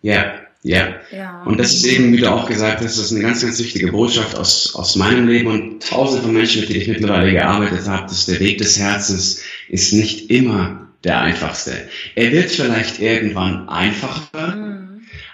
Ja, 0.00 0.34
ja, 0.62 0.94
ja. 1.12 1.42
Und 1.44 1.58
das 1.58 1.74
ist 1.74 1.86
eben, 1.86 2.12
wie 2.12 2.18
du 2.18 2.30
auch 2.30 2.46
gesagt 2.46 2.80
hast, 2.82 2.98
das 2.98 3.06
ist 3.06 3.12
eine 3.12 3.22
ganz, 3.22 3.42
ganz 3.42 3.58
wichtige 3.58 3.92
Botschaft 3.92 4.36
aus, 4.36 4.74
aus 4.74 4.96
meinem 4.96 5.28
Leben 5.28 5.48
und 5.48 5.82
tausende 5.82 6.22
von 6.22 6.32
Menschen, 6.32 6.60
mit 6.60 6.70
denen 6.70 6.82
ich 6.82 6.88
mittlerweile 6.88 7.32
gearbeitet 7.32 7.86
habe, 7.86 8.08
dass 8.08 8.26
der 8.26 8.40
Weg 8.40 8.58
des 8.58 8.78
Herzens 8.78 9.42
ist 9.68 9.92
nicht 9.92 10.30
immer 10.30 10.88
der 11.04 11.20
einfachste. 11.20 11.88
Er 12.16 12.32
wird 12.32 12.50
vielleicht 12.50 12.98
irgendwann 12.98 13.68
einfacher, 13.68 14.56
mhm. 14.56 14.75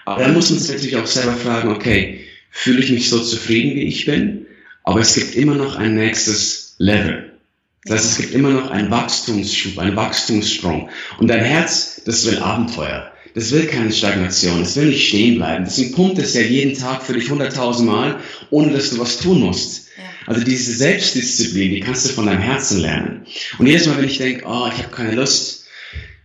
Aber 0.05 0.23
dann 0.23 0.33
muss 0.33 0.49
man 0.49 0.59
sich 0.59 0.71
natürlich 0.71 0.97
auch 0.97 1.07
selber 1.07 1.33
fragen, 1.33 1.69
okay, 1.69 2.21
fühle 2.51 2.81
ich 2.81 2.91
mich 2.91 3.09
so 3.09 3.19
zufrieden, 3.19 3.75
wie 3.75 3.83
ich 3.83 4.05
bin? 4.05 4.45
Aber 4.83 4.99
es 4.99 5.15
gibt 5.15 5.35
immer 5.35 5.55
noch 5.55 5.75
ein 5.75 5.95
nächstes 5.95 6.75
Level. 6.77 7.31
Das 7.85 7.99
heißt, 7.99 8.11
es 8.11 8.17
gibt 8.17 8.33
immer 8.33 8.51
noch 8.51 8.69
einen 8.69 8.91
Wachstumsschub, 8.91 9.77
einen 9.77 9.95
Wachstumssprung. 9.95 10.89
Und 11.19 11.27
dein 11.27 11.43
Herz, 11.43 12.01
das 12.05 12.25
will 12.25 12.39
Abenteuer. 12.39 13.11
Das 13.33 13.51
will 13.51 13.65
keine 13.65 13.91
Stagnation. 13.91 14.59
Das 14.59 14.75
will 14.75 14.87
nicht 14.87 15.07
stehen 15.07 15.35
bleiben. 15.35 15.65
Das 15.65 15.91
pumpt 15.91 16.19
es 16.19 16.33
ja 16.33 16.41
jeden 16.41 16.77
Tag 16.77 17.03
für 17.03 17.13
dich 17.13 17.29
hunderttausend 17.29 17.89
Mal, 17.89 18.19
ohne 18.51 18.71
dass 18.71 18.91
du 18.91 18.99
was 18.99 19.19
tun 19.19 19.41
musst. 19.41 19.87
Also 20.25 20.43
diese 20.43 20.73
Selbstdisziplin, 20.73 21.71
die 21.71 21.79
kannst 21.81 22.05
du 22.05 22.13
von 22.13 22.27
deinem 22.27 22.41
Herzen 22.41 22.79
lernen. 22.79 23.25
Und 23.57 23.67
jedes 23.67 23.87
Mal, 23.87 23.97
wenn 23.97 24.05
ich 24.05 24.17
denke, 24.17 24.45
oh, 24.45 24.69
ich 24.71 24.77
habe 24.77 24.95
keine 24.95 25.15
Lust, 25.15 25.65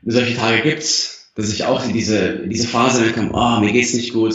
solche 0.04 0.36
Tage 0.36 0.62
gibt's, 0.62 1.17
dass 1.38 1.52
ich 1.52 1.64
auch 1.64 1.86
in 1.86 1.92
diese, 1.92 2.48
diese 2.48 2.66
Phase 2.66 3.12
komme, 3.12 3.30
oh, 3.32 3.60
mir 3.60 3.70
geht's 3.70 3.94
nicht 3.94 4.12
gut. 4.12 4.34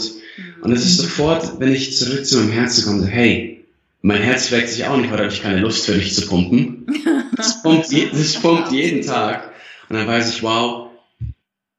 Und 0.62 0.72
es 0.72 0.86
ist 0.86 0.96
sofort, 0.96 1.60
wenn 1.60 1.70
ich 1.70 1.94
zurück 1.94 2.24
zu 2.24 2.38
meinem 2.38 2.52
Herzen 2.52 2.86
komme, 2.86 3.02
so, 3.02 3.06
hey, 3.06 3.62
mein 4.00 4.22
Herz 4.22 4.48
fragt 4.48 4.70
sich 4.70 4.86
auch 4.86 4.96
nicht, 4.96 5.10
weil 5.10 5.18
habe 5.18 5.28
ich 5.28 5.42
keine 5.42 5.60
Lust 5.60 5.84
für 5.84 5.92
dich 5.92 6.14
zu 6.14 6.26
pumpen. 6.26 6.86
Das 7.36 7.62
pumpt, 7.62 7.90
je, 7.90 8.08
das 8.12 8.34
pumpt 8.34 8.70
jeden 8.70 9.04
Tag. 9.04 9.52
Und 9.88 9.96
dann 9.96 10.06
weiß 10.06 10.34
ich, 10.34 10.42
wow, 10.44 10.92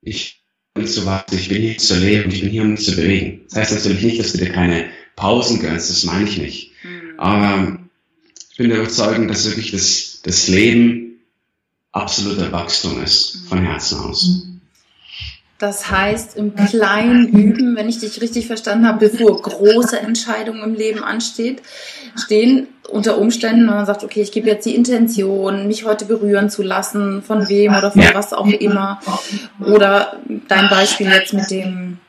ich 0.02 0.44
bin 0.74 0.86
zu 0.86 1.06
wachsen, 1.06 1.40
ich 1.40 1.48
bin 1.48 1.62
hier 1.62 1.78
zu 1.78 1.98
leben, 1.98 2.30
ich 2.30 2.42
bin 2.42 2.50
hier, 2.50 2.64
um 2.64 2.72
mich 2.72 2.84
zu 2.84 2.96
bewegen. 2.96 3.46
Das 3.50 3.60
heißt 3.60 3.74
natürlich 3.74 4.04
nicht, 4.04 4.20
dass 4.20 4.34
du 4.34 4.40
dir 4.40 4.52
keine 4.52 4.90
Pausen 5.16 5.62
gönnst, 5.62 5.90
das 5.90 6.04
meine 6.04 6.28
ich 6.28 6.38
nicht. 6.38 6.72
Mhm. 6.84 7.20
Aber 7.20 7.80
ich 8.52 8.58
bin 8.58 8.70
der 8.70 8.80
Überzeugung, 8.80 9.30
dass 9.30 9.46
wirklich 9.46 9.72
das, 9.72 10.20
das 10.24 10.50
Leben 10.50 11.22
absoluter 11.94 12.52
Wachstum 12.52 13.02
ist, 13.02 13.46
von 13.48 13.64
Herzen 13.64 13.98
aus. 14.00 14.55
Das 15.58 15.89
heißt, 15.89 16.36
im 16.36 16.54
Kleinen 16.54 17.30
üben, 17.30 17.78
wenn 17.78 17.88
ich 17.88 18.00
dich 18.00 18.22
richtig 18.22 18.48
verstanden 18.48 18.88
habe, 18.88 19.10
bevor 19.10 19.41
große 19.41 19.98
Entscheidungen 19.98 20.63
im 20.63 20.76
Leben 20.76 21.02
ansteht, 21.02 21.62
stehen 22.18 22.68
unter 22.89 23.18
Umständen, 23.18 23.68
wenn 23.68 23.76
man 23.76 23.86
sagt, 23.86 24.04
okay, 24.04 24.22
ich 24.22 24.34
gebe 24.34 24.50
jetzt 24.50 24.65
die 24.65 24.76
Intention, 24.76 25.68
mich 25.68 25.86
heute 25.86 26.06
berühren 26.06 26.50
zu 26.50 26.62
lassen, 26.62 27.24
von 27.24 27.48
wem 27.48 27.74
oder 27.74 27.91
von 27.91 28.04
was 28.13 28.34
auch 28.34 28.48
immer. 28.48 29.00
Oder 29.65 30.18
dein 30.50 30.70
Beispiel 30.70 31.08
jetzt 31.08 31.34
mit 31.34 31.50
dem 31.50 32.00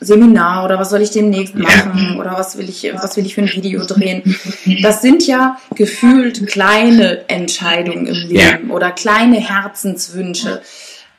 Seminar 0.00 0.64
oder 0.64 0.78
was 0.78 0.90
soll 0.90 1.02
ich 1.02 1.12
demnächst 1.12 1.54
machen 1.54 2.16
oder 2.18 2.32
was 2.32 2.58
will 2.58 2.68
ich, 2.68 2.90
was 2.94 3.16
will 3.16 3.24
ich 3.24 3.36
für 3.36 3.42
ein 3.42 3.52
Video 3.52 3.84
drehen. 3.84 4.36
Das 4.82 5.02
sind 5.02 5.24
ja 5.26 5.56
gefühlt 5.76 6.46
kleine 6.48 7.28
Entscheidungen 7.28 8.06
im 8.06 8.28
Leben 8.28 8.70
oder 8.70 8.90
kleine 8.90 9.36
Herzenswünsche. 9.36 10.62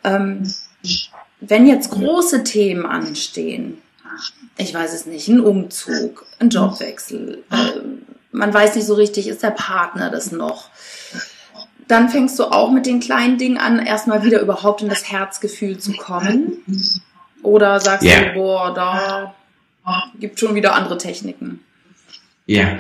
Ähm, 0.04 0.44
wenn 1.48 1.68
jetzt 1.68 1.92
große 1.92 2.44
Themen 2.44 2.86
anstehen, 2.86 3.82
ich 4.58 4.74
weiß 4.74 4.94
es 4.94 5.06
nicht, 5.06 5.28
ein 5.28 5.40
Umzug, 5.40 6.26
ein 6.40 6.50
Jobwechsel, 6.50 7.44
äh, 7.52 7.80
man 8.32 8.54
weiß 8.54 8.76
nicht 8.76 8.86
so 8.86 8.96
richtig, 8.96 9.28
ist 9.28 9.44
der 9.44 9.52
Partner 9.52 10.10
das 10.10 10.32
noch? 10.32 10.70
Dann 11.88 12.10
fängst 12.10 12.40
du 12.40 12.46
auch 12.46 12.72
mit 12.72 12.86
den 12.86 13.00
kleinen 13.00 13.38
Dingen 13.38 13.58
an, 13.58 13.80
erstmal 13.80 14.24
wieder 14.24 14.42
überhaupt 14.42 14.82
in 14.82 14.90
das 14.90 15.12
Herzgefühl 15.12 15.78
zu 15.78 15.94
kommen. 15.94 16.64
Oder 17.44 17.80
sagst 17.80 18.06
yeah. 18.06 18.30
du, 18.30 18.34
boah, 18.34 18.74
da 18.74 19.36
gibt 20.20 20.40
schon 20.40 20.56
wieder 20.56 20.74
andere 20.76 20.98
Techniken? 20.98 21.60
Ja, 22.46 22.80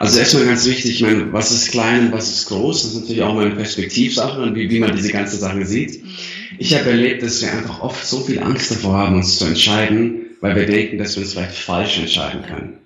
also 0.00 0.18
erstmal 0.18 0.44
ganz 0.44 0.66
wichtig, 0.66 0.90
ich 0.90 1.02
meine, 1.02 1.32
was 1.32 1.52
ist 1.52 1.70
klein 1.70 2.10
was 2.10 2.30
ist 2.30 2.46
groß, 2.46 2.82
das 2.82 2.92
ist 2.92 3.00
natürlich 3.00 3.22
auch 3.22 3.34
mal 3.34 3.46
eine 3.46 3.54
Perspektivsache 3.54 4.40
und 4.40 4.56
wie, 4.56 4.68
wie 4.70 4.80
man 4.80 4.96
diese 4.96 5.12
ganze 5.12 5.36
Sache 5.36 5.64
sieht. 5.64 6.02
Mhm. 6.02 6.10
Ich 6.58 6.74
habe 6.74 6.90
erlebt, 6.90 7.22
dass 7.22 7.40
wir 7.40 7.52
einfach 7.52 7.80
oft 7.80 8.04
so 8.04 8.20
viel 8.20 8.40
Angst 8.40 8.72
davor 8.72 8.94
haben, 8.98 9.14
uns 9.14 9.38
zu 9.38 9.44
entscheiden, 9.44 10.36
weil 10.40 10.56
wir 10.56 10.66
denken, 10.66 10.98
dass 10.98 11.14
wir 11.14 11.22
uns 11.22 11.32
vielleicht 11.32 11.54
falsch 11.54 11.98
entscheiden 11.98 12.42
können. 12.42 12.78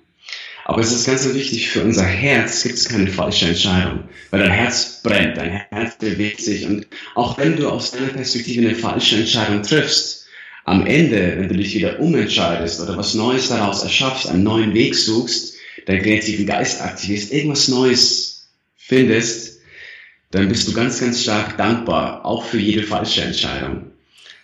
Aber 0.66 0.82
es 0.82 0.92
ist 0.92 1.06
ganz 1.06 1.26
wichtig, 1.32 1.70
für 1.70 1.82
unser 1.82 2.04
Herz 2.04 2.62
gibt 2.62 2.74
es 2.74 2.90
keine 2.90 3.06
falsche 3.06 3.46
Entscheidung, 3.46 4.04
weil 4.30 4.40
dein 4.40 4.52
Herz 4.52 5.00
brennt, 5.02 5.38
dein 5.38 5.62
Herz 5.70 5.96
bewegt 5.96 6.42
sich 6.42 6.66
und 6.66 6.86
auch 7.14 7.38
wenn 7.38 7.56
du 7.56 7.70
aus 7.70 7.92
deiner 7.92 8.08
Perspektive 8.08 8.66
eine 8.66 8.74
falsche 8.74 9.16
Entscheidung 9.16 9.62
triffst, 9.62 10.26
am 10.66 10.84
Ende, 10.86 11.36
wenn 11.38 11.48
du 11.48 11.56
dich 11.56 11.74
wieder 11.74 11.98
umentscheidest 12.00 12.82
oder 12.82 12.98
was 12.98 13.14
Neues 13.14 13.48
daraus 13.48 13.82
erschaffst, 13.82 14.28
einen 14.28 14.42
neuen 14.42 14.74
Weg 14.74 14.94
suchst, 14.94 15.57
deinen 15.88 16.02
kreativen 16.02 16.46
Geist 16.46 16.82
aktivierst, 16.82 17.32
irgendwas 17.32 17.68
Neues 17.68 18.48
findest, 18.76 19.60
dann 20.30 20.48
bist 20.48 20.68
du 20.68 20.74
ganz, 20.74 21.00
ganz 21.00 21.22
stark 21.22 21.56
dankbar, 21.56 22.26
auch 22.26 22.44
für 22.44 22.58
jede 22.58 22.82
falsche 22.82 23.22
Entscheidung, 23.22 23.86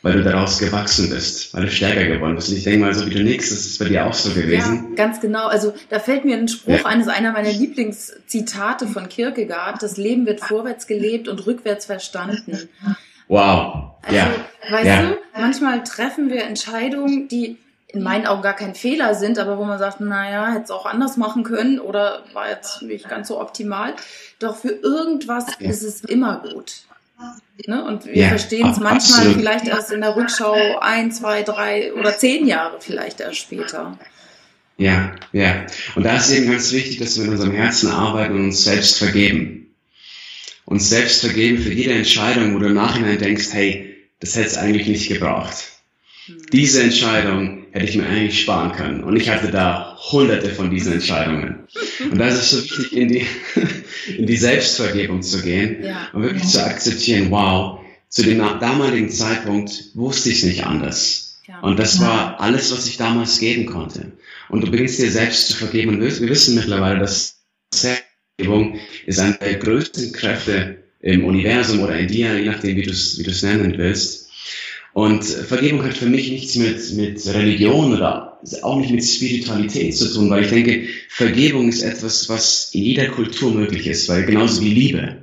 weil 0.00 0.14
du 0.14 0.22
daraus 0.22 0.58
gewachsen 0.58 1.10
bist, 1.10 1.52
weil 1.52 1.66
du 1.66 1.70
stärker 1.70 2.06
geworden 2.06 2.36
bist. 2.36 2.48
Und 2.48 2.56
ich 2.56 2.64
denke 2.64 2.80
mal, 2.80 2.94
so 2.94 3.04
wie 3.06 3.12
du 3.12 3.22
nix, 3.22 3.50
das 3.50 3.66
ist 3.66 3.78
bei 3.78 3.84
dir 3.84 4.06
auch 4.06 4.14
so 4.14 4.30
gewesen. 4.30 4.86
Ja, 4.90 4.96
ganz 4.96 5.20
genau. 5.20 5.46
Also 5.46 5.74
da 5.90 6.00
fällt 6.00 6.24
mir 6.24 6.38
ein 6.38 6.48
Spruch 6.48 6.78
ja. 6.78 6.86
eines 6.86 7.08
einer 7.08 7.32
meiner 7.32 7.52
Lieblingszitate 7.52 8.86
von 8.86 9.10
Kierkegaard, 9.10 9.82
das 9.82 9.98
Leben 9.98 10.24
wird 10.24 10.40
vorwärts 10.40 10.86
gelebt 10.86 11.28
und 11.28 11.46
rückwärts 11.46 11.84
verstanden. 11.84 12.70
Wow. 13.28 13.96
Also, 14.02 14.16
ja. 14.16 14.30
weißt 14.70 14.86
ja. 14.86 15.02
du, 15.02 15.18
manchmal 15.38 15.84
treffen 15.84 16.30
wir 16.30 16.44
Entscheidungen, 16.44 17.28
die 17.28 17.58
in 17.94 18.02
meinen 18.02 18.26
Augen 18.26 18.42
gar 18.42 18.56
kein 18.56 18.74
Fehler 18.74 19.14
sind, 19.14 19.38
aber 19.38 19.56
wo 19.58 19.64
man 19.64 19.78
sagt, 19.78 20.00
naja, 20.00 20.52
hätte 20.52 20.64
es 20.64 20.70
auch 20.70 20.86
anders 20.86 21.16
machen 21.16 21.44
können 21.44 21.78
oder 21.78 22.24
war 22.32 22.50
jetzt 22.50 22.82
nicht 22.82 23.08
ganz 23.08 23.28
so 23.28 23.40
optimal. 23.40 23.94
Doch 24.38 24.56
für 24.56 24.70
irgendwas 24.70 25.46
ja. 25.58 25.70
ist 25.70 25.82
es 25.82 26.02
immer 26.02 26.42
gut. 26.42 26.82
Ne? 27.66 27.84
Und 27.84 28.04
wir 28.06 28.16
ja, 28.16 28.28
verstehen 28.28 28.68
es 28.68 28.80
manchmal 28.80 29.20
absolut. 29.20 29.36
vielleicht 29.36 29.68
erst 29.68 29.92
in 29.92 30.00
der 30.00 30.16
Rückschau 30.16 30.78
ein, 30.80 31.12
zwei, 31.12 31.42
drei 31.42 31.94
oder 31.94 32.16
zehn 32.18 32.46
Jahre 32.46 32.78
vielleicht 32.80 33.20
erst 33.20 33.38
später. 33.38 33.96
Ja, 34.76 35.14
ja. 35.32 35.64
Und 35.94 36.02
da 36.02 36.16
ist 36.16 36.30
eben 36.30 36.50
ganz 36.50 36.72
wichtig, 36.72 36.98
dass 36.98 37.16
wir 37.16 37.24
in 37.24 37.30
unserem 37.30 37.52
Herzen 37.52 37.90
arbeiten 37.90 38.34
und 38.34 38.44
uns 38.46 38.64
selbst 38.64 38.98
vergeben. 38.98 39.72
Uns 40.64 40.88
selbst 40.88 41.20
vergeben 41.20 41.58
für 41.58 41.72
jede 41.72 41.94
Entscheidung, 41.94 42.54
wo 42.54 42.58
du 42.58 42.66
im 42.66 42.74
Nachhinein 42.74 43.18
denkst, 43.18 43.48
hey, 43.52 43.96
das 44.18 44.34
hätte 44.34 44.48
es 44.48 44.56
eigentlich 44.56 44.88
nicht 44.88 45.08
gebraucht. 45.08 45.54
Diese 46.52 46.82
Entscheidung 46.82 47.63
hätte 47.74 47.86
ich 47.86 47.96
mir 47.96 48.06
eigentlich 48.06 48.40
sparen 48.40 48.70
können. 48.70 49.02
Und 49.02 49.16
ich 49.16 49.28
hatte 49.28 49.50
da 49.50 49.98
hunderte 50.12 50.50
von 50.50 50.70
diesen 50.70 50.92
Entscheidungen. 50.92 51.66
Und 52.08 52.18
da 52.18 52.28
ist 52.28 52.36
es 52.36 52.50
so 52.50 52.62
wichtig, 52.62 52.96
in 52.96 53.08
die, 53.08 53.26
in 54.16 54.26
die 54.26 54.36
Selbstvergebung 54.36 55.22
zu 55.22 55.42
gehen 55.42 55.82
ja. 55.82 56.08
und 56.12 56.22
wirklich 56.22 56.44
zu 56.44 56.64
akzeptieren, 56.64 57.32
wow, 57.32 57.80
zu 58.08 58.22
dem 58.22 58.38
damaligen 58.38 59.10
Zeitpunkt 59.10 59.90
wusste 59.94 60.30
ich 60.30 60.36
es 60.36 60.44
nicht 60.44 60.64
anders. 60.64 61.40
Ja. 61.48 61.58
Und 61.62 61.80
das 61.80 62.00
war 62.00 62.40
alles, 62.40 62.70
was 62.70 62.86
ich 62.86 62.96
damals 62.96 63.40
geben 63.40 63.66
konnte. 63.66 64.12
Und 64.48 64.60
du 64.60 64.70
beginnst 64.70 65.00
dir 65.00 65.10
selbst 65.10 65.48
zu 65.48 65.56
vergeben. 65.56 65.96
Und 65.96 66.00
wir, 66.00 66.28
wissen 66.30 66.54
mittlerweile, 66.54 67.00
dass 67.00 67.40
Selbstvergebung 67.74 68.78
ist 69.04 69.18
eine 69.18 69.34
der 69.34 69.56
größten 69.56 70.12
Kräfte 70.12 70.84
im 71.00 71.24
Universum 71.24 71.80
oder 71.80 71.98
in 71.98 72.06
dir, 72.06 72.38
je 72.38 72.50
nachdem, 72.50 72.76
wie 72.76 72.82
du 72.82 72.92
es 72.92 73.18
wie 73.18 73.46
nennen 73.46 73.76
willst 73.76 74.23
und 74.94 75.24
Vergebung 75.24 75.82
hat 75.82 75.96
für 75.96 76.06
mich 76.06 76.30
nichts 76.30 76.54
mit, 76.54 76.92
mit 76.92 77.26
Religion 77.26 77.92
oder 77.92 78.38
auch 78.62 78.78
nicht 78.78 78.92
mit 78.92 79.04
Spiritualität 79.04 79.96
zu 79.96 80.12
tun, 80.12 80.30
weil 80.30 80.44
ich 80.44 80.50
denke, 80.50 80.86
Vergebung 81.08 81.68
ist 81.68 81.82
etwas, 81.82 82.28
was 82.28 82.70
in 82.72 82.84
jeder 82.84 83.08
Kultur 83.08 83.52
möglich 83.52 83.88
ist, 83.88 84.08
weil 84.08 84.24
genauso 84.24 84.62
wie 84.62 84.72
Liebe, 84.72 85.16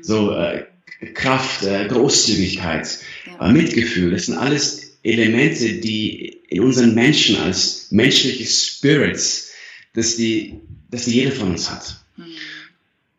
so 0.00 0.32
äh, 0.32 0.64
Kraft, 1.12 1.62
äh, 1.64 1.86
Großzügigkeit, 1.88 3.00
äh, 3.38 3.52
Mitgefühl, 3.52 4.12
das 4.12 4.26
sind 4.26 4.38
alles 4.38 4.98
Elemente, 5.02 5.74
die 5.74 6.38
in 6.48 6.62
unseren 6.62 6.94
Menschen 6.94 7.36
als 7.36 7.88
menschliche 7.90 8.46
Spirits, 8.46 9.50
dass 9.92 10.16
die, 10.16 10.54
dass 10.90 11.04
die 11.04 11.16
jeder 11.16 11.32
von 11.32 11.50
uns 11.50 11.70
hat. 11.70 11.96
Mhm. 12.16 12.24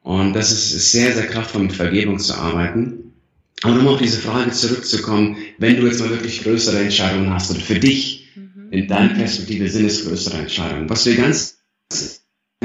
Und 0.01 0.33
das 0.33 0.51
ist 0.51 0.91
sehr, 0.91 1.13
sehr 1.13 1.27
kraftvoll, 1.27 1.61
mit 1.61 1.73
Vergebung 1.73 2.17
zu 2.17 2.33
arbeiten. 2.33 3.08
Aber 3.63 3.79
um 3.79 3.87
auf 3.87 3.99
diese 3.99 4.21
Frage 4.21 4.51
zurückzukommen, 4.51 5.37
wenn 5.57 5.77
du 5.77 5.85
jetzt 5.85 5.99
mal 5.99 6.09
wirklich 6.09 6.43
größere 6.43 6.79
Entscheidungen 6.79 7.33
hast 7.33 7.51
oder 7.51 7.59
für 7.59 7.79
dich 7.79 8.29
mhm. 8.35 8.71
in 8.71 8.87
deiner 8.87 9.13
Perspektive 9.13 9.69
sind 9.69 9.85
es 9.85 10.05
größere 10.05 10.37
Entscheidungen. 10.37 10.89
Was 10.89 11.05
wir 11.05 11.15
ganz 11.15 11.59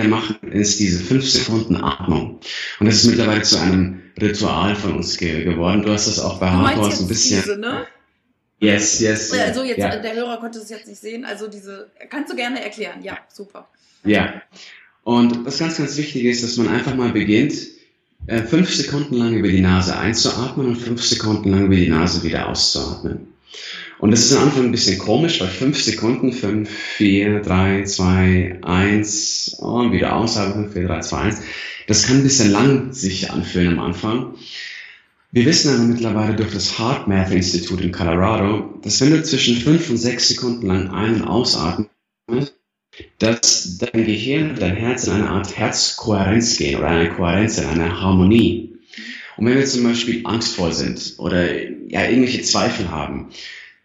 machen, 0.03 0.53
ist 0.53 0.81
diese 0.81 1.03
fünf 1.03 1.29
Sekunden 1.29 1.77
Atmung. 1.77 2.41
Und 2.81 2.87
das 2.87 2.97
ist 2.97 3.05
mittlerweile 3.05 3.43
zu 3.43 3.59
einem 3.59 4.03
Ritual 4.21 4.77
von 4.77 4.97
uns 4.97 5.17
ge 5.17 5.45
geworden. 5.45 5.83
Du 5.83 5.93
hast 5.93 6.07
das 6.07 6.19
auch 6.19 6.39
bei 6.39 6.51
Hardcore 6.51 6.93
ein 6.93 7.09
bisschen. 7.09 7.43
Diese, 7.43 7.57
ne? 7.57 7.87
Yes, 8.59 9.01
yes. 9.01 9.33
Also 9.33 9.63
jetzt, 9.65 9.79
ja. 9.79 9.97
der 9.97 10.15
Hörer 10.15 10.39
konnte 10.39 10.59
es 10.59 10.69
jetzt 10.71 10.87
nicht 10.87 11.01
sehen. 11.01 11.25
Also 11.25 11.49
diese, 11.49 11.91
kannst 12.09 12.33
du 12.33 12.37
gerne 12.37 12.63
erklären. 12.63 13.03
Ja, 13.03 13.19
super. 13.29 13.69
Ja. 14.05 14.43
Und 15.03 15.45
was 15.45 15.59
ganz, 15.59 15.77
ganz 15.77 15.97
wichtig 15.97 16.25
ist, 16.25 16.43
dass 16.43 16.57
man 16.57 16.69
einfach 16.69 16.95
mal 16.95 17.11
beginnt, 17.11 17.55
äh, 18.27 18.43
fünf 18.43 18.75
Sekunden 18.75 19.17
lang 19.17 19.35
über 19.35 19.49
die 19.49 19.61
Nase 19.61 19.97
einzuatmen 19.97 20.67
und 20.69 20.77
fünf 20.77 21.03
Sekunden 21.03 21.51
lang 21.51 21.67
über 21.67 21.77
die 21.77 21.89
Nase 21.89 22.23
wieder 22.23 22.49
auszuatmen. 22.49 23.35
Und 23.99 24.11
das 24.11 24.27
ist 24.27 24.37
am 24.37 24.45
Anfang 24.45 24.65
ein 24.65 24.73
bisschen 24.73 24.99
komisch, 24.99 25.41
weil 25.41 25.49
fünf 25.49 25.81
Sekunden, 25.81 26.33
fünf, 26.33 26.69
vier, 26.69 27.41
drei, 27.41 27.85
zwei, 27.85 28.59
eins, 28.63 29.57
und 29.59 29.93
wieder 29.93 30.17
ausatmen, 30.17 30.71
vier, 30.71 30.87
drei, 30.87 31.01
zwei, 31.01 31.19
eins. 31.21 31.41
Das 31.87 32.07
kann 32.07 32.19
ein 32.19 32.23
bisschen 32.23 32.51
lang 32.51 32.93
sich 32.93 33.31
anfühlen 33.31 33.79
am 33.79 33.81
Anfang. 33.81 34.35
Wir 35.33 35.47
wissen 35.47 35.75
aber 35.75 35.85
mittlerweile 35.85 36.37
durch 36.37 36.53
das 36.53 36.79
Heart 36.79 37.09
Math 37.09 37.33
Institut 37.33 37.81
in 37.81 37.93
Colorado, 37.93 38.79
dass 38.83 39.01
wenn 39.01 39.11
du 39.11 39.23
zwischen 39.23 39.57
fünf 39.57 39.91
und 39.91 39.97
sechs 39.97 40.29
Sekunden 40.29 40.67
lang 40.67 40.91
ein- 40.91 41.23
und 41.23 41.29
ausatmest, 41.29 42.55
dass 43.19 43.79
dein 43.79 44.05
Gehirn, 44.05 44.57
dein 44.59 44.77
Herz 44.77 45.07
in 45.07 45.15
eine 45.15 45.29
Art 45.29 45.57
Herzkohärenz 45.57 46.57
gehen 46.57 46.79
oder 46.79 46.89
eine 46.89 47.11
Kohärenz, 47.11 47.59
in 47.59 47.67
eine 47.67 48.01
Harmonie. 48.01 48.77
Und 49.37 49.47
wenn 49.47 49.57
wir 49.57 49.65
zum 49.65 49.85
Beispiel 49.85 50.21
angstvoll 50.25 50.73
sind 50.73 51.15
oder 51.19 51.61
ja 51.89 52.05
irgendwelche 52.05 52.43
Zweifel 52.43 52.91
haben, 52.91 53.31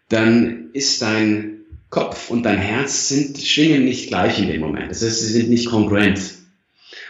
dann 0.08 0.70
ist 0.72 1.02
dein 1.02 1.60
Kopf 1.90 2.30
und 2.30 2.44
dein 2.44 2.58
Herz 2.58 3.08
sind, 3.08 3.38
schwingen 3.38 3.84
nicht 3.84 4.08
gleich 4.08 4.38
in 4.38 4.48
dem 4.48 4.60
Moment. 4.60 4.90
Das 4.90 5.02
heißt, 5.02 5.20
sie 5.20 5.32
sind 5.32 5.50
nicht 5.50 5.66
kongruent. 5.66 6.20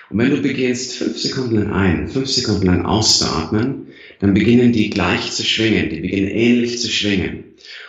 Und 0.09 0.19
wenn 0.19 0.31
du 0.31 0.41
beginnst, 0.41 0.97
fünf 0.97 1.19
Sekunden 1.19 1.57
lang 1.57 1.73
ein, 1.73 2.09
fünf 2.09 2.29
Sekunden 2.29 2.67
lang 2.67 2.85
auszuatmen, 2.85 3.89
dann 4.21 4.35
beginnen 4.35 4.73
die 4.73 4.91
gleich 4.91 5.33
zu 5.33 5.45
schwingen, 5.45 5.91
die 5.91 6.01
beginnen 6.01 6.29
ähnlich 6.29 6.81
zu 6.81 6.91
schwingen. 6.91 7.45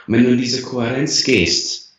Und 0.05 0.13
wenn 0.13 0.23
du 0.25 0.31
in 0.31 0.37
diese 0.37 0.61
Kohärenz 0.61 1.23
gehst, 1.23 1.90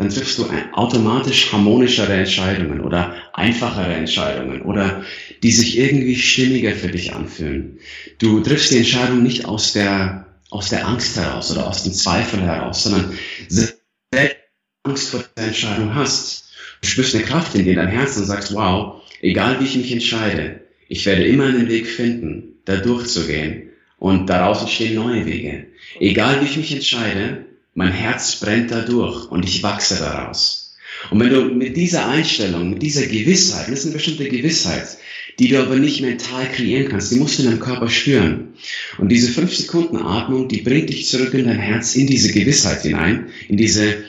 dann 0.00 0.08
triffst 0.08 0.38
du 0.38 0.48
automatisch 0.72 1.52
harmonischere 1.52 2.14
Entscheidungen 2.14 2.80
oder 2.80 3.14
einfachere 3.34 3.92
Entscheidungen 3.92 4.62
oder 4.62 5.04
die 5.42 5.52
sich 5.52 5.76
irgendwie 5.76 6.16
stimmiger 6.16 6.72
für 6.72 6.88
dich 6.88 7.12
anfühlen. 7.12 7.80
Du 8.18 8.40
triffst 8.40 8.70
die 8.70 8.78
Entscheidung 8.78 9.22
nicht 9.22 9.44
aus 9.44 9.74
der, 9.74 10.24
aus 10.48 10.70
der 10.70 10.88
Angst 10.88 11.18
heraus 11.18 11.52
oder 11.52 11.66
aus 11.66 11.82
dem 11.82 11.92
Zweifel 11.92 12.40
heraus, 12.40 12.84
sondern 12.84 13.12
selbst 13.48 14.36
Angst 14.84 15.10
vor 15.10 15.22
der 15.36 15.48
Entscheidung 15.48 15.94
hast. 15.94 16.50
Du 16.80 16.88
spürst 16.88 17.14
eine 17.14 17.24
Kraft 17.24 17.54
in 17.54 17.66
dir, 17.66 17.74
dein 17.74 17.88
Herz 17.88 18.16
und 18.16 18.24
sagst, 18.24 18.54
wow, 18.54 19.02
egal 19.20 19.60
wie 19.60 19.64
ich 19.64 19.76
mich 19.76 19.92
entscheide, 19.92 20.62
ich 20.88 21.04
werde 21.04 21.26
immer 21.26 21.44
einen 21.44 21.68
Weg 21.68 21.86
finden, 21.86 22.54
da 22.64 22.76
durchzugehen 22.76 23.68
und 23.98 24.30
daraus 24.30 24.62
entstehen 24.62 24.94
neue 24.94 25.26
Wege. 25.26 25.66
Egal 25.98 26.40
wie 26.40 26.46
ich 26.46 26.56
mich 26.56 26.72
entscheide, 26.72 27.44
mein 27.74 27.92
Herz 27.92 28.36
brennt 28.36 28.70
dadurch 28.70 29.30
und 29.30 29.44
ich 29.44 29.62
wachse 29.62 29.96
daraus. 29.96 30.74
Und 31.10 31.20
wenn 31.20 31.30
du 31.30 31.44
mit 31.44 31.76
dieser 31.76 32.08
Einstellung, 32.08 32.70
mit 32.70 32.82
dieser 32.82 33.06
Gewissheit, 33.06 33.68
das 33.68 33.80
ist 33.80 33.84
eine 33.86 33.94
bestimmte 33.94 34.28
Gewissheit, 34.28 34.98
die 35.38 35.48
du 35.48 35.58
aber 35.60 35.76
nicht 35.76 36.02
mental 36.02 36.46
kreieren 36.50 36.88
kannst, 36.88 37.10
die 37.10 37.16
musst 37.16 37.38
du 37.38 37.42
in 37.42 37.48
deinem 37.48 37.60
Körper 37.60 37.88
spüren. 37.88 38.54
Und 38.98 39.08
diese 39.08 39.32
fünf 39.32 39.54
Sekunden 39.54 39.96
Atmung, 39.96 40.48
die 40.48 40.60
bringt 40.60 40.90
dich 40.90 41.06
zurück 41.06 41.32
in 41.32 41.46
dein 41.46 41.58
Herz, 41.58 41.94
in 41.94 42.06
diese 42.06 42.32
Gewissheit 42.32 42.82
hinein, 42.82 43.28
in 43.48 43.56
diese 43.56 44.04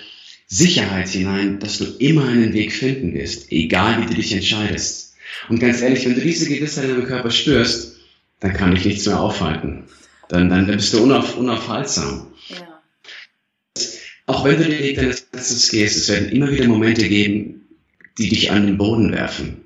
Sicherheit 0.47 1.07
hinein, 1.07 1.59
dass 1.59 1.77
du 1.77 1.85
immer 1.99 2.25
einen 2.27 2.53
Weg 2.53 2.73
finden 2.73 3.13
wirst, 3.13 3.51
egal 3.51 4.01
wie 4.01 4.07
du 4.07 4.15
dich 4.15 4.33
entscheidest. 4.33 5.13
Und 5.47 5.59
ganz 5.59 5.81
ehrlich, 5.81 6.05
wenn 6.05 6.15
du 6.15 6.21
diese 6.21 6.49
Gewissheit 6.49 6.85
in 6.85 6.91
deinem 6.91 7.05
Körper 7.05 7.31
spürst, 7.31 7.95
dann 8.41 8.53
kann 8.53 8.75
dich 8.75 8.83
nichts 8.83 9.05
mehr 9.05 9.19
aufhalten. 9.19 9.85
Dann, 10.27 10.49
dann, 10.49 10.67
dann 10.67 10.75
bist 10.75 10.93
du 10.93 11.03
unauf, 11.03 11.37
unaufhaltsam. 11.37 12.27
Auch 14.41 14.45
wenn 14.45 14.57
du 14.57 14.67
den 14.67 14.79
Weg 14.79 14.95
deines 14.95 15.27
Herzens 15.31 15.69
gehst, 15.69 15.97
es 15.97 16.09
werden 16.09 16.29
immer 16.29 16.51
wieder 16.51 16.67
Momente 16.67 17.07
geben, 17.07 17.61
die 18.17 18.29
dich 18.29 18.49
an 18.49 18.65
den 18.65 18.79
Boden 18.79 19.11
werfen. 19.11 19.57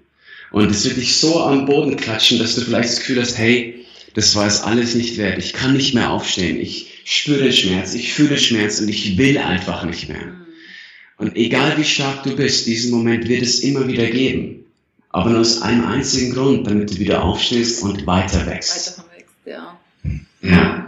Und 0.52 0.70
es 0.70 0.84
wird 0.84 0.98
dich 0.98 1.16
so 1.16 1.42
am 1.42 1.66
Boden 1.66 1.96
klatschen, 1.96 2.40
dass 2.40 2.56
du 2.56 2.62
vielleicht 2.62 2.90
das 2.90 3.00
Gefühl 3.00 3.22
hast, 3.22 3.38
hey, 3.38 3.86
das 4.16 4.36
war 4.36 4.46
es 4.46 4.62
alles 4.62 4.94
nicht 4.96 5.18
wert. 5.18 5.38
Ich 5.38 5.54
kann 5.54 5.78
nicht 5.78 5.94
mehr 5.94 6.12
aufstehen. 6.12 6.60
Ich 6.60 7.02
spüre 7.06 7.54
Schmerz, 7.54 7.94
ich 7.94 8.12
fühle 8.12 8.38
Schmerz 8.38 8.82
und 8.82 8.90
ich 8.90 9.18
will 9.18 9.38
einfach 9.38 9.86
nicht 9.86 10.10
mehr. 10.10 10.36
Und 11.18 11.38
egal 11.38 11.78
wie 11.78 11.86
stark 11.86 12.24
du 12.24 12.36
bist, 12.36 12.68
diesen 12.68 12.92
Moment 12.92 13.30
wird 13.30 13.44
es 13.44 13.62
immer 13.62 13.88
wieder 13.88 14.08
geben. 14.08 14.66
Aber 15.10 15.30
nur 15.30 15.40
aus 15.40 15.62
einem 15.62 15.86
einzigen 15.86 16.34
Grund, 16.34 16.68
damit 16.68 16.92
du 16.92 17.00
wieder 17.00 17.24
aufstehst 17.24 17.82
und 17.82 18.06
weiter 18.06 18.46
wächst. 18.46 18.98
Weiter 18.98 19.10
wächst, 19.16 19.32
ja. 19.46 19.80
Ja. 20.42 20.85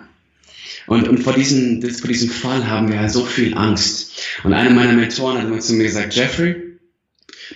Und, 0.88 1.08
und 1.08 1.19
vor, 1.19 1.34
diesem, 1.34 1.82
vor 1.82 2.08
diesem 2.08 2.30
Fall 2.30 2.67
haben 2.67 2.91
wir 2.91 3.10
so 3.10 3.26
viel 3.26 3.56
Angst. 3.56 4.19
Und 4.43 4.54
einer 4.54 4.69
meiner 4.69 4.93
Mentoren 4.93 5.38
hat 5.38 5.45
immer 5.45 5.60
zu 5.60 5.73
mir 5.73 5.84
gesagt, 5.84 6.15
Jeffrey, 6.15 6.80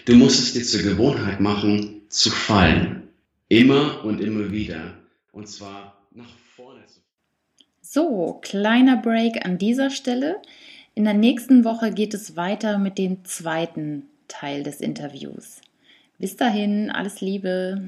du 0.06 0.16
musst 0.16 0.40
es 0.40 0.54
dir 0.54 0.64
zur 0.64 0.84
Gewohnheit 0.84 1.40
machen, 1.40 2.02
zu 2.10 2.30
fallen. 2.30 3.04
Immer 3.48 4.04
und 4.04 4.22
immer 4.22 4.52
wieder. 4.52 4.96
Und 5.32 5.48
zwar 5.48 5.98
nach 6.14 6.30
vorne. 6.56 6.82
So, 7.82 8.40
kleiner 8.42 8.98
Break 8.98 9.46
an 9.46 9.58
dieser 9.58 9.90
Stelle. 9.90 10.42
In 10.94 11.06
der 11.06 11.14
nächsten 11.14 11.64
Woche 11.64 11.92
geht 11.92 12.14
es 12.14 12.36
weiter 12.36 12.78
mit 12.78 12.98
dem 12.98 13.24
zweiten 13.24 14.04
Teil 14.28 14.64
des 14.64 14.82
Interviews. 14.82 15.62
Bis 16.20 16.36
dahin, 16.36 16.90
alles 16.90 17.22
Liebe. 17.22 17.82